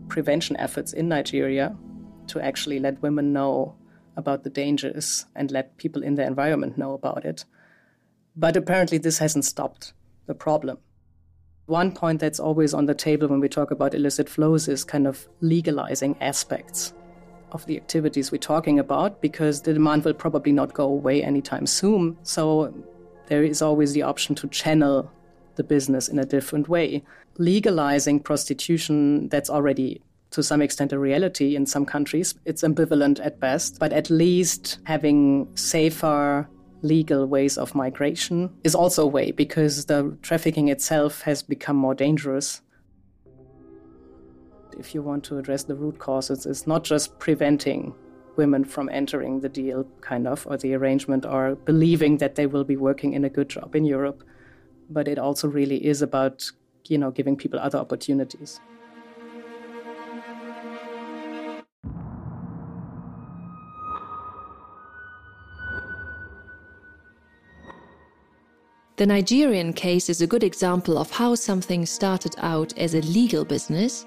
prevention 0.09 0.57
efforts 0.59 0.93
in 0.93 1.09
Nigeria 1.09 1.77
to 2.29 2.41
actually 2.41 2.79
let 2.79 3.03
women 3.03 3.33
know 3.33 3.75
about 4.17 4.45
the 4.45 4.51
dangers 4.51 5.27
and 5.35 5.51
let 5.51 5.77
people 5.79 6.03
in 6.03 6.15
the 6.15 6.25
environment 6.25 6.79
know 6.79 6.93
about 6.93 7.25
it. 7.25 7.45
But 8.37 8.57
apparently, 8.57 8.99
this 8.99 9.19
hasn't 9.19 9.47
stopped 9.47 9.95
the 10.27 10.35
problem. 10.35 10.79
One 11.67 11.93
point 11.93 12.21
that's 12.21 12.39
always 12.39 12.73
on 12.73 12.87
the 12.87 12.95
table 12.95 13.27
when 13.27 13.41
we 13.41 13.49
talk 13.49 13.73
about 13.73 13.95
illicit 13.95 14.29
flows 14.29 14.69
is 14.69 14.85
kind 14.85 15.09
of 15.09 15.29
legalizing 15.41 16.17
aspects 16.21 16.93
of 17.55 17.67
the 17.67 17.77
activities 17.77 18.33
we're 18.33 18.39
talking 18.39 18.79
about 18.79 19.21
because 19.21 19.63
the 19.63 19.73
demand 19.73 20.05
will 20.05 20.15
probably 20.15 20.53
not 20.53 20.75
go 20.75 20.85
away 20.85 21.23
anytime 21.23 21.67
soon. 21.67 22.17
So 22.23 22.75
there 23.27 23.45
is 23.45 23.63
always 23.63 23.93
the 23.93 24.03
option 24.03 24.35
to 24.37 24.49
channel 24.49 25.11
the 25.57 25.65
business 25.65 26.09
in 26.09 26.19
a 26.19 26.25
different 26.25 26.69
way. 26.69 27.03
Legalizing 27.39 28.21
prostitution, 28.21 29.29
that's 29.29 29.51
already 29.51 30.03
to 30.31 30.43
some 30.43 30.63
extent 30.63 30.93
a 30.93 30.99
reality 30.99 31.55
in 31.55 31.67
some 31.67 31.85
countries. 31.85 32.35
It's 32.45 32.63
ambivalent 32.63 33.25
at 33.25 33.39
best, 33.39 33.79
but 33.79 33.93
at 33.93 34.11
least 34.11 34.79
having 34.85 35.49
safer 35.55 36.49
legal 36.83 37.27
ways 37.27 37.57
of 37.57 37.75
migration 37.75 38.51
is 38.65 38.75
also 38.75 39.05
a 39.05 39.07
way 39.07 39.31
because 39.31 39.87
the 39.87 40.17
trafficking 40.23 40.69
itself 40.69 41.23
has 41.23 41.43
become 41.43 41.77
more 41.77 41.95
dangerous 41.95 42.61
if 44.79 44.95
you 44.95 45.03
want 45.03 45.25
to 45.25 45.39
address 45.39 45.65
the 45.65 45.75
root 45.75 45.99
causes, 45.99 46.47
is 46.47 46.67
not 46.67 46.85
just 46.85 47.19
preventing 47.19 47.95
women 48.37 48.65
from 48.65 48.89
entering 48.89 49.41
the 49.41 49.49
deal, 49.49 49.87
kind 50.01 50.27
of, 50.27 50.47
or 50.47 50.57
the 50.57 50.75
arrangement, 50.75 51.27
or 51.27 51.55
believing 51.55 52.19
that 52.19 52.35
they 52.35 52.47
will 52.47 52.65
be 52.65 52.77
working 52.77 53.13
in 53.13 53.25
a 53.25 53.29
good 53.29 53.49
job 53.49 53.75
in 53.75 53.85
Europe, 53.85 54.25
but 54.91 55.09
it 55.09 55.19
also 55.19 55.49
really 55.49 55.85
is 55.85 56.03
about, 56.03 56.51
you 56.87 56.99
know, 56.99 57.11
giving 57.11 57.37
people 57.37 57.59
other 57.59 57.79
opportunities. 57.79 58.61
The 68.97 69.07
Nigerian 69.07 69.73
case 69.73 70.09
is 70.09 70.21
a 70.21 70.27
good 70.27 70.45
example 70.45 70.97
of 70.97 71.11
how 71.11 71.35
something 71.35 71.87
started 71.87 72.37
out 72.39 72.77
as 72.79 72.95
a 72.95 73.01
legal 73.01 73.45
business, 73.45 74.07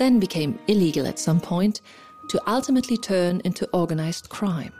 then 0.00 0.18
became 0.18 0.58
illegal 0.66 1.06
at 1.06 1.18
some 1.18 1.38
point, 1.38 1.82
to 2.30 2.40
ultimately 2.50 2.96
turn 2.96 3.42
into 3.44 3.68
organized 3.72 4.30
crime. 4.30 4.72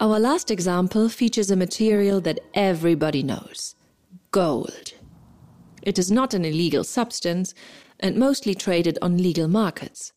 Our 0.00 0.18
last 0.18 0.50
example 0.50 1.08
features 1.08 1.52
a 1.52 1.56
material 1.56 2.20
that 2.22 2.40
everybody 2.52 3.22
knows 3.22 3.76
gold. 4.32 4.92
It 5.82 6.00
is 6.00 6.10
not 6.10 6.34
an 6.34 6.44
illegal 6.44 6.82
substance 6.82 7.54
and 8.00 8.16
mostly 8.16 8.56
traded 8.56 8.98
on 9.00 9.18
legal 9.18 9.46
markets. 9.46 10.12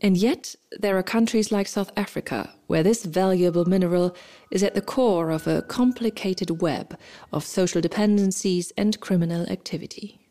And 0.00 0.16
yet, 0.16 0.54
there 0.78 0.96
are 0.96 1.02
countries 1.02 1.50
like 1.50 1.66
South 1.66 1.90
Africa 1.96 2.52
where 2.68 2.84
this 2.84 3.04
valuable 3.04 3.64
mineral 3.64 4.14
is 4.52 4.62
at 4.62 4.74
the 4.74 4.88
core 4.94 5.30
of 5.30 5.48
a 5.48 5.62
complicated 5.62 6.62
web 6.62 6.96
of 7.32 7.44
social 7.44 7.80
dependencies 7.80 8.72
and 8.76 9.00
criminal 9.00 9.44
activity. 9.50 10.25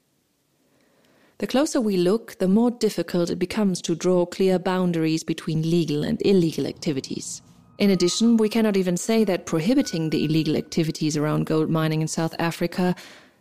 The 1.39 1.47
closer 1.47 1.81
we 1.81 1.97
look, 1.97 2.37
the 2.37 2.47
more 2.47 2.71
difficult 2.71 3.29
it 3.29 3.39
becomes 3.39 3.81
to 3.81 3.95
draw 3.95 4.25
clear 4.25 4.57
boundaries 4.57 5.23
between 5.23 5.69
legal 5.69 6.03
and 6.03 6.21
illegal 6.25 6.65
activities. 6.65 7.41
In 7.77 7.89
addition, 7.89 8.37
we 8.37 8.47
cannot 8.47 8.77
even 8.77 8.95
say 8.95 9.25
that 9.25 9.45
prohibiting 9.45 10.09
the 10.09 10.23
illegal 10.23 10.55
activities 10.55 11.17
around 11.17 11.45
gold 11.45 11.69
mining 11.69 12.01
in 12.01 12.07
South 12.07 12.33
Africa 12.39 12.95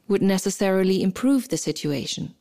would 0.09 0.23
necessarily 0.23 1.05
improve 1.05 1.49
the 1.49 1.57
situation. 1.57 2.35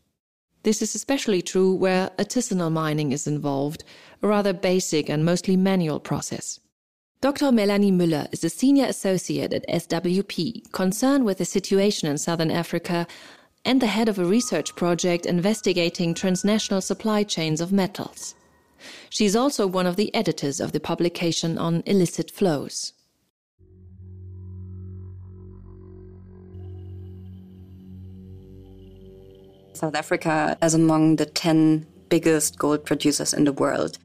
This 0.64 0.82
is 0.82 0.96
especially 0.96 1.44
true 1.44 1.76
where 1.76 2.10
artisanal 2.18 2.72
mining 2.72 3.12
is 3.12 3.28
involved, 3.28 3.84
a 4.24 4.28
rather 4.28 4.54
basic 4.54 5.08
and 5.08 5.24
mostly 5.24 5.56
manual 5.56 6.00
process. 6.00 6.60
Dr. 7.22 7.52
Melanie 7.52 7.92
Müller 7.92 8.28
is 8.34 8.44
a 8.44 8.50
senior 8.50 8.86
associate 8.86 9.54
at 9.54 9.68
SWP, 9.68 10.72
concerned 10.72 11.26
with 11.26 11.38
the 11.38 11.46
situation 11.46 12.10
in 12.10 12.18
southern 12.18 12.50
Africa, 12.50 13.06
and 13.66 13.82
the 13.82 13.88
head 13.88 14.10
of 14.10 14.20
a 14.20 14.26
research 14.26 14.76
project 14.76 15.26
investigating 15.26 16.14
transnational 16.14 16.82
supply 16.82 17.24
chains 17.24 17.62
of 17.62 17.72
metals. 17.72 18.36
She's 19.10 19.36
also 19.36 19.66
one 19.66 19.86
of 19.86 19.96
the 19.96 20.14
editors 20.14 20.60
of 20.60 20.72
the 20.74 20.80
publication 20.80 21.58
on 21.58 21.84
illicit 21.86 22.30
flows. 22.32 22.94
South 29.74 29.96
Africa 29.96 30.58
is 30.62 30.74
among 30.74 31.16
the 31.16 31.26
10 31.26 31.86
biggest 32.10 32.60
gold 32.60 32.86
producers 32.86 33.34
in 33.34 33.44
the 33.44 33.54
world. 33.54 33.98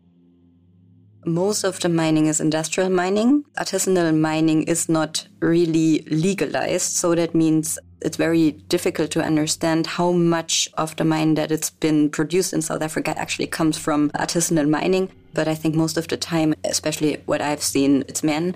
Most 1.26 1.64
of 1.64 1.78
the 1.80 1.88
mining 1.88 2.26
is 2.26 2.40
industrial 2.40 2.88
mining. 2.90 3.44
Artisanal 3.58 4.16
mining 4.16 4.62
is 4.62 4.88
not 4.88 5.26
really 5.40 6.00
legalized, 6.10 6.92
so 6.92 7.14
that 7.14 7.34
means 7.34 7.78
it's 8.00 8.16
very 8.16 8.52
difficult 8.68 9.10
to 9.12 9.22
understand 9.22 9.86
how 9.86 10.12
much 10.12 10.68
of 10.74 10.96
the 10.96 11.04
mine 11.04 11.34
that 11.34 11.50
it's 11.50 11.70
been 11.70 12.10
produced 12.10 12.52
in 12.52 12.62
South 12.62 12.82
Africa 12.82 13.16
actually 13.18 13.46
comes 13.46 13.76
from 13.76 14.10
artisanal 14.10 14.68
mining. 14.68 15.10
But 15.34 15.48
I 15.48 15.54
think 15.54 15.74
most 15.74 15.96
of 15.96 16.08
the 16.08 16.16
time, 16.16 16.54
especially 16.64 17.22
what 17.26 17.40
I've 17.40 17.62
seen, 17.62 18.04
it's 18.08 18.22
men 18.22 18.54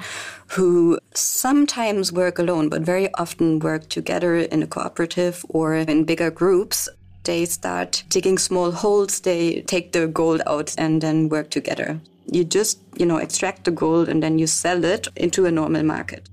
who 0.49 0.99
sometimes 1.15 2.13
work 2.13 2.39
alone, 2.39 2.69
but 2.69 2.83
very 2.83 3.13
often 3.15 3.59
work 3.59 3.89
together 3.89 4.37
in 4.37 4.63
a 4.63 4.67
cooperative 4.67 5.45
or 5.49 5.75
in 5.75 6.05
bigger 6.05 6.31
groups 6.31 6.89
they 7.25 7.45
start 7.45 8.03
digging 8.09 8.39
small 8.39 8.73
holes, 8.73 9.21
they 9.21 9.63
take 9.63 9.93
the 9.93 10.07
gold 10.09 10.43
out 10.47 10.75
and 10.77 11.01
then 11.01 11.29
work 11.29 11.51
together. 11.51 12.01
You 12.31 12.45
just, 12.45 12.79
you 12.97 13.07
know, 13.07 13.19
extract 13.19 13.65
the 13.65 13.71
gold 13.71 14.09
and 14.09 14.23
then 14.23 14.39
you 14.39 14.47
sell 14.47 14.85
it 14.85 15.09
into 15.17 15.47
a 15.47 15.51
normal 15.51 15.83
market. 15.85 16.29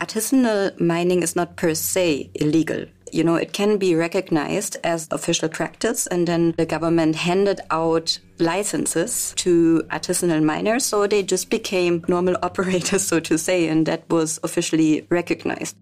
Artisanal 0.00 0.80
mining 0.80 1.22
is 1.22 1.36
not 1.36 1.56
per 1.56 1.74
se 1.74 2.30
illegal. 2.34 2.86
You 3.12 3.22
know, 3.22 3.34
it 3.34 3.52
can 3.52 3.76
be 3.76 3.94
recognized 3.94 4.78
as 4.82 5.08
official 5.10 5.48
practice, 5.48 6.06
and 6.06 6.26
then 6.26 6.54
the 6.56 6.64
government 6.64 7.16
handed 7.16 7.60
out 7.70 8.18
licenses 8.38 9.34
to 9.36 9.82
artisanal 9.90 10.42
miners, 10.42 10.86
so 10.86 11.06
they 11.06 11.22
just 11.22 11.50
became 11.50 12.02
normal 12.08 12.36
operators, 12.42 13.06
so 13.06 13.20
to 13.20 13.36
say, 13.36 13.68
and 13.68 13.84
that 13.86 14.08
was 14.08 14.40
officially 14.42 15.06
recognized. 15.10 15.76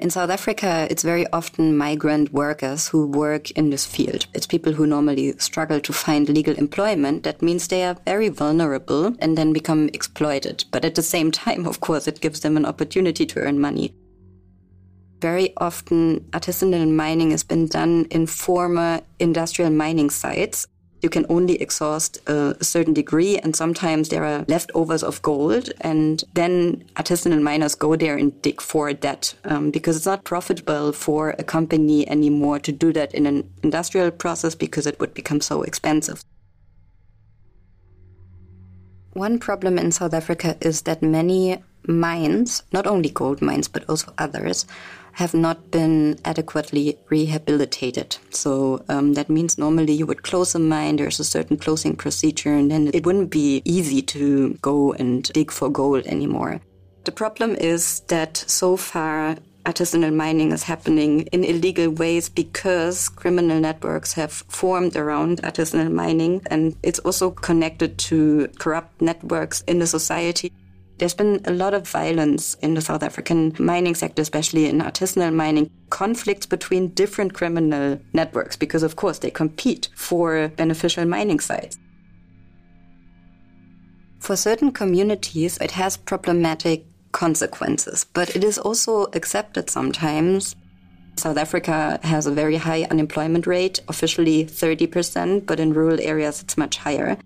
In 0.00 0.08
South 0.08 0.30
Africa, 0.30 0.86
it's 0.88 1.02
very 1.02 1.26
often 1.30 1.76
migrant 1.76 2.32
workers 2.32 2.88
who 2.88 3.06
work 3.06 3.50
in 3.50 3.68
this 3.68 3.84
field. 3.84 4.24
It's 4.32 4.46
people 4.46 4.72
who 4.72 4.86
normally 4.86 5.34
struggle 5.36 5.78
to 5.78 5.92
find 5.92 6.26
legal 6.26 6.54
employment. 6.54 7.22
That 7.24 7.42
means 7.42 7.68
they 7.68 7.84
are 7.84 7.98
very 8.06 8.30
vulnerable 8.30 9.14
and 9.18 9.36
then 9.36 9.52
become 9.52 9.90
exploited. 9.92 10.64
But 10.70 10.86
at 10.86 10.94
the 10.94 11.02
same 11.02 11.30
time, 11.30 11.66
of 11.66 11.80
course, 11.80 12.08
it 12.08 12.22
gives 12.22 12.40
them 12.40 12.56
an 12.56 12.64
opportunity 12.64 13.26
to 13.26 13.40
earn 13.40 13.60
money. 13.60 13.94
Very 15.20 15.52
often, 15.58 16.20
artisanal 16.30 16.90
mining 16.90 17.32
has 17.32 17.44
been 17.44 17.66
done 17.66 18.06
in 18.10 18.26
former 18.26 19.02
industrial 19.18 19.70
mining 19.70 20.08
sites 20.08 20.66
you 21.02 21.08
can 21.08 21.26
only 21.28 21.60
exhaust 21.60 22.18
a 22.26 22.56
certain 22.62 22.92
degree 22.92 23.38
and 23.38 23.56
sometimes 23.56 24.08
there 24.08 24.24
are 24.24 24.44
leftovers 24.48 25.02
of 25.02 25.20
gold 25.22 25.70
and 25.80 26.24
then 26.34 26.84
artisanal 26.96 27.40
miners 27.40 27.74
go 27.74 27.96
there 27.96 28.16
and 28.16 28.40
dig 28.42 28.60
for 28.60 28.92
that 28.92 29.34
um, 29.44 29.70
because 29.70 29.96
it's 29.96 30.06
not 30.06 30.24
profitable 30.24 30.92
for 30.92 31.30
a 31.38 31.44
company 31.44 32.08
anymore 32.08 32.58
to 32.58 32.72
do 32.72 32.92
that 32.92 33.14
in 33.14 33.26
an 33.26 33.50
industrial 33.62 34.10
process 34.10 34.54
because 34.54 34.86
it 34.86 34.98
would 35.00 35.14
become 35.14 35.40
so 35.40 35.62
expensive. 35.62 36.22
One 39.14 39.38
problem 39.38 39.78
in 39.78 39.90
South 39.90 40.14
Africa 40.14 40.56
is 40.60 40.82
that 40.82 41.02
many 41.02 41.62
mines, 41.86 42.62
not 42.72 42.86
only 42.86 43.10
gold 43.10 43.42
mines, 43.42 43.66
but 43.66 43.88
also 43.88 44.12
others, 44.18 44.66
have 45.12 45.34
not 45.34 45.70
been 45.70 46.18
adequately 46.24 46.98
rehabilitated. 47.08 48.16
So 48.30 48.84
um, 48.88 49.14
that 49.14 49.30
means 49.30 49.58
normally 49.58 49.92
you 49.92 50.06
would 50.06 50.22
close 50.22 50.54
a 50.54 50.58
mine, 50.58 50.96
there's 50.96 51.20
a 51.20 51.24
certain 51.24 51.56
closing 51.56 51.96
procedure, 51.96 52.54
and 52.54 52.70
then 52.70 52.90
it 52.94 53.04
wouldn't 53.04 53.30
be 53.30 53.62
easy 53.64 54.02
to 54.02 54.54
go 54.62 54.92
and 54.92 55.24
dig 55.24 55.50
for 55.50 55.68
gold 55.68 56.06
anymore. 56.06 56.60
The 57.04 57.12
problem 57.12 57.56
is 57.56 58.00
that 58.08 58.36
so 58.36 58.76
far 58.76 59.36
artisanal 59.64 60.14
mining 60.14 60.52
is 60.52 60.62
happening 60.62 61.22
in 61.32 61.44
illegal 61.44 61.90
ways 61.90 62.28
because 62.28 63.08
criminal 63.08 63.60
networks 63.60 64.14
have 64.14 64.32
formed 64.32 64.96
around 64.96 65.42
artisanal 65.42 65.92
mining 65.92 66.42
and 66.50 66.76
it's 66.82 66.98
also 67.00 67.30
connected 67.30 67.98
to 67.98 68.48
corrupt 68.58 69.00
networks 69.00 69.62
in 69.62 69.78
the 69.78 69.86
society. 69.86 70.52
There's 71.00 71.14
been 71.14 71.40
a 71.46 71.50
lot 71.50 71.72
of 71.72 71.88
violence 71.88 72.56
in 72.60 72.74
the 72.74 72.82
South 72.82 73.02
African 73.02 73.56
mining 73.58 73.94
sector, 73.94 74.20
especially 74.20 74.66
in 74.66 74.80
artisanal 74.80 75.32
mining, 75.32 75.70
conflicts 75.88 76.44
between 76.44 76.88
different 76.88 77.32
criminal 77.32 77.98
networks, 78.12 78.54
because 78.54 78.82
of 78.82 78.96
course 78.96 79.18
they 79.18 79.30
compete 79.30 79.88
for 79.96 80.48
beneficial 80.48 81.06
mining 81.06 81.40
sites. 81.40 81.78
For 84.18 84.36
certain 84.36 84.72
communities, 84.72 85.56
it 85.56 85.70
has 85.70 85.96
problematic 85.96 86.84
consequences, 87.12 88.04
but 88.12 88.36
it 88.36 88.44
is 88.44 88.58
also 88.58 89.04
accepted 89.14 89.70
sometimes. 89.70 90.54
South 91.16 91.38
Africa 91.38 91.98
has 92.02 92.26
a 92.26 92.30
very 92.30 92.56
high 92.56 92.86
unemployment 92.90 93.46
rate, 93.46 93.80
officially 93.88 94.44
30%, 94.44 95.46
but 95.46 95.60
in 95.60 95.72
rural 95.72 95.98
areas 96.02 96.42
it's 96.42 96.58
much 96.58 96.76
higher. 96.76 97.16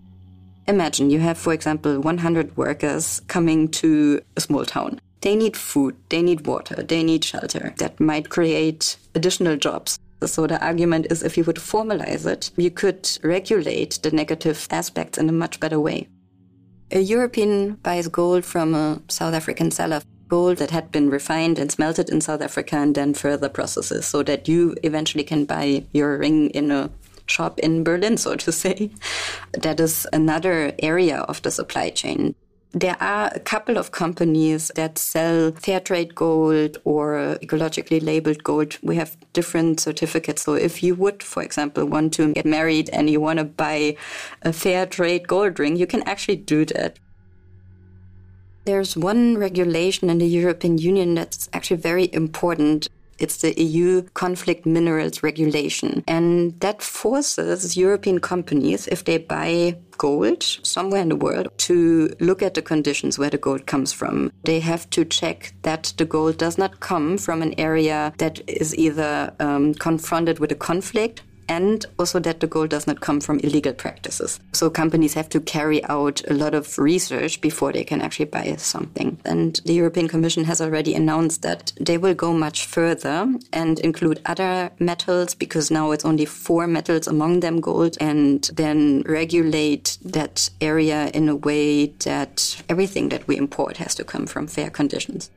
Imagine 0.67 1.11
you 1.11 1.19
have, 1.19 1.37
for 1.37 1.53
example, 1.53 1.99
100 1.99 2.57
workers 2.57 3.21
coming 3.27 3.67
to 3.69 4.19
a 4.35 4.41
small 4.41 4.65
town. 4.65 4.99
They 5.21 5.35
need 5.35 5.55
food, 5.55 5.95
they 6.09 6.21
need 6.21 6.47
water, 6.47 6.81
they 6.81 7.03
need 7.03 7.23
shelter. 7.23 7.73
That 7.77 7.99
might 7.99 8.29
create 8.29 8.97
additional 9.13 9.57
jobs. 9.57 9.99
So 10.25 10.47
the 10.47 10.63
argument 10.65 11.07
is 11.11 11.21
if 11.21 11.37
you 11.37 11.43
would 11.43 11.57
formalize 11.57 12.25
it, 12.25 12.49
you 12.57 12.71
could 12.71 13.07
regulate 13.21 13.99
the 14.01 14.11
negative 14.11 14.67
aspects 14.71 15.19
in 15.19 15.29
a 15.29 15.33
much 15.33 15.59
better 15.59 15.79
way. 15.79 16.07
A 16.91 16.99
European 16.99 17.75
buys 17.75 18.07
gold 18.07 18.43
from 18.43 18.73
a 18.73 19.01
South 19.07 19.33
African 19.33 19.69
seller, 19.69 20.01
gold 20.29 20.57
that 20.57 20.71
had 20.71 20.91
been 20.91 21.09
refined 21.09 21.59
and 21.59 21.71
smelted 21.71 22.09
in 22.09 22.21
South 22.21 22.41
Africa 22.41 22.77
and 22.77 22.95
then 22.95 23.13
further 23.13 23.49
processes 23.49 24.05
so 24.05 24.23
that 24.23 24.47
you 24.47 24.75
eventually 24.83 25.23
can 25.23 25.45
buy 25.45 25.83
your 25.93 26.17
ring 26.17 26.49
in 26.51 26.71
a 26.71 26.89
shop 27.25 27.59
in 27.59 27.83
Berlin, 27.83 28.17
so 28.17 28.35
to 28.35 28.51
say. 28.51 28.91
That 29.53 29.79
is 29.79 30.07
another 30.13 30.73
area 30.79 31.19
of 31.19 31.41
the 31.41 31.51
supply 31.51 31.89
chain. 31.89 32.35
There 32.71 32.97
are 32.99 33.31
a 33.33 33.39
couple 33.39 33.77
of 33.77 33.91
companies 33.91 34.69
that 34.75 34.97
sell 34.97 35.53
fair 35.53 35.79
trade 35.79 36.13
gold 36.13 36.77
or 36.83 37.37
ecologically 37.41 38.03
labeled 38.03 38.43
gold. 38.43 38.77
We 38.83 38.97
have 38.97 39.15
different 39.31 39.79
certificates. 39.79 40.41
So 40.41 40.55
if 40.55 40.83
you 40.83 40.93
would, 40.95 41.23
for 41.23 41.41
example, 41.41 41.85
want 41.85 42.13
to 42.15 42.33
get 42.33 42.45
married 42.45 42.89
and 42.89 43.09
you 43.09 43.21
want 43.21 43.39
to 43.39 43.45
buy 43.45 43.95
a 44.41 44.51
fair 44.51 44.85
trade 44.85 45.25
gold 45.25 45.57
ring, 45.57 45.77
you 45.77 45.87
can 45.87 46.03
actually 46.03 46.35
do 46.35 46.65
that. 46.65 46.99
There's 48.65 48.97
one 48.97 49.37
regulation 49.37 50.09
in 50.09 50.17
the 50.17 50.27
European 50.27 50.77
Union 50.77 51.15
that's 51.15 51.47
actually 51.53 51.77
very 51.77 52.13
important. 52.13 52.89
It's 53.17 53.37
the 53.37 53.59
EU 53.61 54.03
Conflict 54.13 54.65
Minerals 54.65 55.23
Regulation. 55.23 56.03
And 56.07 56.59
that 56.59 56.81
forces 56.81 57.77
European 57.77 58.19
companies, 58.19 58.87
if 58.87 59.05
they 59.05 59.17
buy 59.17 59.77
gold 59.97 60.43
somewhere 60.43 61.01
in 61.01 61.09
the 61.09 61.15
world, 61.15 61.49
to 61.57 62.13
look 62.19 62.41
at 62.41 62.53
the 62.53 62.61
conditions 62.61 63.17
where 63.17 63.29
the 63.29 63.37
gold 63.37 63.65
comes 63.65 63.93
from. 63.93 64.31
They 64.43 64.59
have 64.59 64.89
to 64.91 65.05
check 65.05 65.53
that 65.61 65.93
the 65.97 66.05
gold 66.05 66.37
does 66.37 66.57
not 66.57 66.79
come 66.79 67.17
from 67.17 67.41
an 67.41 67.57
area 67.57 68.13
that 68.17 68.41
is 68.47 68.75
either 68.75 69.33
um, 69.39 69.73
confronted 69.75 70.39
with 70.39 70.51
a 70.51 70.55
conflict 70.55 71.21
and 71.47 71.85
also 71.99 72.19
that 72.19 72.39
the 72.39 72.47
gold 72.47 72.69
does 72.69 72.87
not 72.87 73.01
come 73.01 73.19
from 73.19 73.39
illegal 73.39 73.73
practices. 73.73 74.39
So 74.53 74.69
companies 74.69 75.13
have 75.13 75.29
to 75.29 75.39
carry 75.39 75.83
out 75.85 76.21
a 76.29 76.33
lot 76.33 76.53
of 76.53 76.77
research 76.77 77.41
before 77.41 77.71
they 77.71 77.83
can 77.83 78.01
actually 78.01 78.25
buy 78.25 78.55
something. 78.57 79.17
And 79.25 79.59
the 79.65 79.73
European 79.73 80.07
Commission 80.07 80.43
has 80.45 80.61
already 80.61 80.95
announced 80.95 81.41
that 81.41 81.73
they 81.79 81.97
will 81.97 82.13
go 82.13 82.33
much 82.33 82.65
further 82.65 83.33
and 83.53 83.79
include 83.79 84.21
other 84.25 84.71
metals 84.79 85.33
because 85.35 85.71
now 85.71 85.91
it's 85.91 86.05
only 86.05 86.25
four 86.25 86.67
metals 86.67 87.07
among 87.07 87.39
them 87.39 87.59
gold 87.61 87.97
and 87.99 88.49
then 88.53 89.03
regulate 89.05 89.97
that 90.03 90.49
area 90.61 91.09
in 91.13 91.29
a 91.29 91.35
way 91.35 91.87
that 92.05 92.61
everything 92.69 93.09
that 93.09 93.27
we 93.27 93.37
import 93.37 93.77
has 93.77 93.95
to 93.95 94.03
come 94.03 94.25
from 94.25 94.47
fair 94.47 94.69
conditions. 94.69 95.29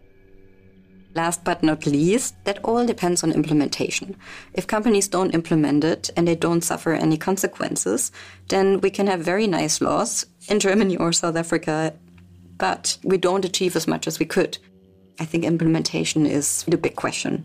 Last 1.15 1.43
but 1.43 1.63
not 1.63 1.87
least, 1.87 2.35
that 2.45 2.63
all 2.65 2.87
depends 2.87 3.25
on 3.25 3.33
implementation. 3.33 4.17
If 4.53 4.67
companies 4.67 5.09
don't 5.09 5.35
implement 5.35 5.85
it 5.85 6.11
and 6.17 6.29
they 6.29 6.37
don't 6.37 6.63
suffer 6.63 6.93
any 6.93 7.17
consequences, 7.17 8.13
then 8.49 8.81
we 8.81 8.91
can 8.91 9.07
have 9.07 9.21
very 9.21 9.47
nice 9.47 9.81
laws 9.81 10.27
in 10.49 10.61
Germany 10.61 10.97
or 10.97 11.13
South 11.13 11.37
Africa, 11.37 11.95
but 12.59 12.99
we 13.03 13.17
don't 13.19 13.45
achieve 13.45 13.75
as 13.75 13.89
much 13.89 14.07
as 14.07 14.19
we 14.19 14.27
could. 14.27 14.59
I 15.19 15.25
think 15.25 15.45
implementation 15.45 16.27
is 16.27 16.65
the 16.69 16.77
big 16.77 16.95
question. 16.95 17.45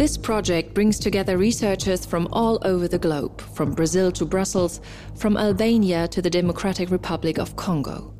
This 0.00 0.16
project 0.16 0.72
brings 0.72 0.98
together 0.98 1.36
researchers 1.36 2.06
from 2.06 2.26
all 2.32 2.58
over 2.62 2.88
the 2.88 2.98
globe, 2.98 3.38
from 3.38 3.74
Brazil 3.74 4.10
to 4.12 4.24
Brussels, 4.24 4.80
from 5.14 5.36
Albania 5.36 6.08
to 6.08 6.22
the 6.22 6.30
Democratic 6.30 6.90
Republic 6.90 7.36
of 7.36 7.54
Congo. 7.56 8.14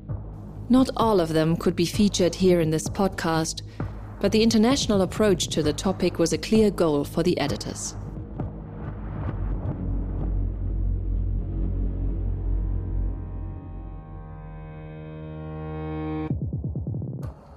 Not 0.68 0.90
all 0.98 1.22
of 1.22 1.30
them 1.30 1.56
could 1.56 1.74
be 1.74 1.86
featured 1.86 2.34
here 2.34 2.60
in 2.60 2.68
this 2.68 2.86
podcast, 2.86 3.62
but 4.20 4.30
the 4.30 4.42
international 4.42 5.00
approach 5.00 5.48
to 5.48 5.62
the 5.62 5.72
topic 5.72 6.18
was 6.18 6.34
a 6.34 6.36
clear 6.36 6.70
goal 6.70 7.02
for 7.02 7.22
the 7.22 7.38
editors. 7.40 7.94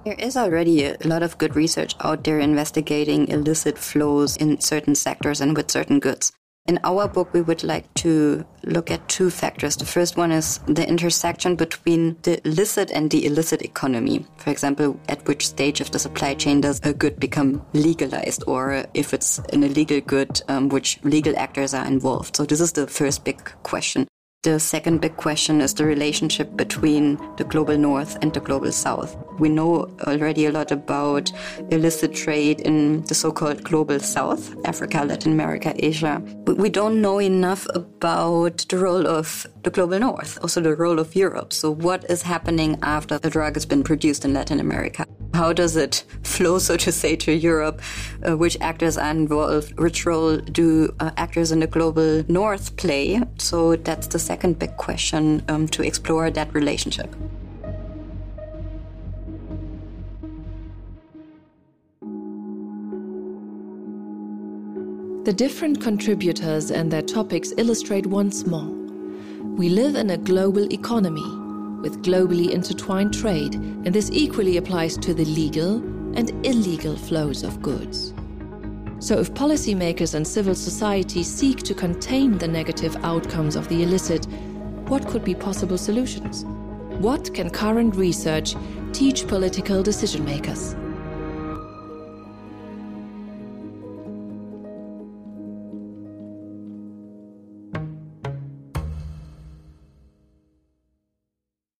There 0.06 0.16
is 0.20 0.36
already 0.36 0.84
a 0.84 0.98
lot 1.06 1.24
of 1.24 1.38
good 1.38 1.56
research 1.56 1.96
out 2.02 2.26
there 2.26 2.40
investigating 2.40 3.30
illicit 3.30 3.78
flows 3.78 4.36
in 4.36 4.60
certain 4.60 4.96
sectors 4.96 5.40
and 5.40 5.56
with 5.56 5.72
certain 5.72 6.02
goods. 6.02 6.34
In 6.66 6.80
our 6.84 7.08
book, 7.08 7.34
we 7.34 7.42
would 7.42 7.64
like 7.64 7.94
to 7.96 8.46
look 8.64 8.92
at 8.92 9.08
two 9.08 9.30
factors. 9.30 9.78
The 9.78 9.86
first 9.86 10.18
one 10.18 10.32
is 10.32 10.60
the 10.68 10.88
intersection 10.88 11.56
between 11.56 12.18
the 12.24 12.46
illicit 12.46 12.92
and 12.92 13.10
the 13.12 13.26
illicit 13.26 13.62
economy. 13.62 14.26
For 14.38 14.50
example, 14.50 15.00
at 15.08 15.26
which 15.28 15.48
stage 15.48 15.80
of 15.80 15.92
the 15.92 16.00
supply 16.00 16.34
chain 16.36 16.62
does 16.62 16.82
a 16.84 16.94
good 16.94 17.20
become 17.20 17.66
legalized, 17.74 18.44
or 18.46 18.86
if 18.94 19.14
it's 19.14 19.40
an 19.52 19.64
illegal 19.64 20.02
good, 20.02 20.42
um, 20.50 20.70
which 20.70 21.00
legal 21.04 21.38
actors 21.38 21.74
are 21.74 21.86
involved. 21.86 22.36
So 22.36 22.46
this 22.46 22.62
is 22.62 22.74
the 22.74 22.88
first 22.88 23.24
big 23.24 23.44
question. 23.64 24.08
The 24.44 24.60
second 24.60 25.00
big 25.00 25.16
question 25.16 25.62
is 25.62 25.74
the 25.74 25.86
relationship 25.86 26.58
between 26.58 27.18
the 27.38 27.46
global 27.46 27.78
north 27.78 28.18
and 28.22 28.34
the 28.34 28.42
global 28.42 28.74
south. 28.74 29.16
We 29.40 29.48
know 29.48 29.90
already 30.06 30.48
a 30.48 30.52
lot 30.52 30.70
about 30.70 31.32
illicit 31.72 32.14
trade 32.14 32.60
in 32.60 33.04
the 33.04 33.16
so 33.16 33.32
called 33.32 33.64
global 33.64 34.02
south, 34.02 34.54
Africa, 34.66 35.06
Latin 35.06 35.32
America, 35.32 35.74
Asia. 35.78 36.22
But 36.44 36.58
we 36.58 36.68
don't 36.68 37.02
know 37.02 37.22
enough 37.22 37.66
about 37.74 38.66
the 38.68 38.80
role 38.80 39.08
of 39.08 39.48
the 39.64 39.70
global 39.70 40.00
north, 40.00 40.38
also 40.42 40.60
the 40.60 40.76
role 40.76 41.00
of 41.00 41.16
Europe. 41.16 41.54
So, 41.54 41.72
what 41.72 42.04
is 42.10 42.22
happening 42.24 42.78
after 42.84 43.18
the 43.18 43.30
drug 43.30 43.56
has 43.56 43.66
been 43.66 43.82
produced 43.82 44.26
in 44.26 44.34
Latin 44.34 44.60
America? 44.60 45.08
How 45.34 45.52
does 45.52 45.76
it 45.76 46.04
flow, 46.22 46.60
so 46.60 46.78
to 46.78 46.92
say, 46.92 47.16
to 47.16 47.32
Europe? 47.32 47.82
Uh, 48.22 48.38
which 48.38 48.56
actors 48.62 49.00
are 49.00 49.10
involved? 49.10 49.80
Which 49.80 50.06
role 50.06 50.38
do 50.38 50.94
uh, 51.00 51.10
actors 51.18 51.52
in 51.52 51.60
the 51.60 51.66
global 51.66 52.24
north 52.28 52.78
play? 52.78 53.20
So 53.40 53.76
that's 53.76 54.06
the 54.06 54.20
second 54.20 54.60
big 54.60 54.78
question 54.78 55.44
um, 55.50 55.68
to 55.70 55.82
explore 55.82 56.30
that 56.30 56.54
relationship. 56.54 57.16
The 65.26 65.34
different 65.34 65.82
contributors 65.82 66.70
and 66.70 66.92
their 66.92 67.02
topics 67.02 67.54
illustrate 67.58 68.06
once 68.06 68.46
more. 68.46 68.70
We 69.56 69.70
live 69.70 69.96
in 69.96 70.12
a 70.12 70.18
global 70.18 70.72
economy 70.72 71.43
with 71.84 72.02
globally 72.02 72.50
intertwined 72.50 73.14
trade, 73.14 73.56
and 73.56 73.94
this 73.94 74.10
equally 74.12 74.56
applies 74.56 74.98
to 74.98 75.14
the 75.14 75.26
legal 75.26 75.76
and 76.18 76.32
illegal 76.46 76.96
flows 76.96 77.44
of 77.44 77.62
goods. 77.62 78.14
So, 79.00 79.20
if 79.20 79.34
policymakers 79.34 80.16
and 80.16 80.26
civil 80.26 80.56
society 80.56 81.24
seek 81.24 81.58
to 81.64 81.74
contain 81.74 82.38
the 82.38 82.48
negative 82.48 82.96
outcomes 83.04 83.58
of 83.58 83.68
the 83.68 83.84
illicit, 83.84 84.26
what 84.88 85.06
could 85.06 85.26
be 85.26 85.36
possible 85.36 85.78
solutions? 85.78 86.46
What 87.00 87.34
can 87.34 87.50
current 87.50 87.96
research 87.98 88.56
teach 88.94 89.28
political 89.28 89.84
decision 89.84 90.24
makers? 90.24 90.76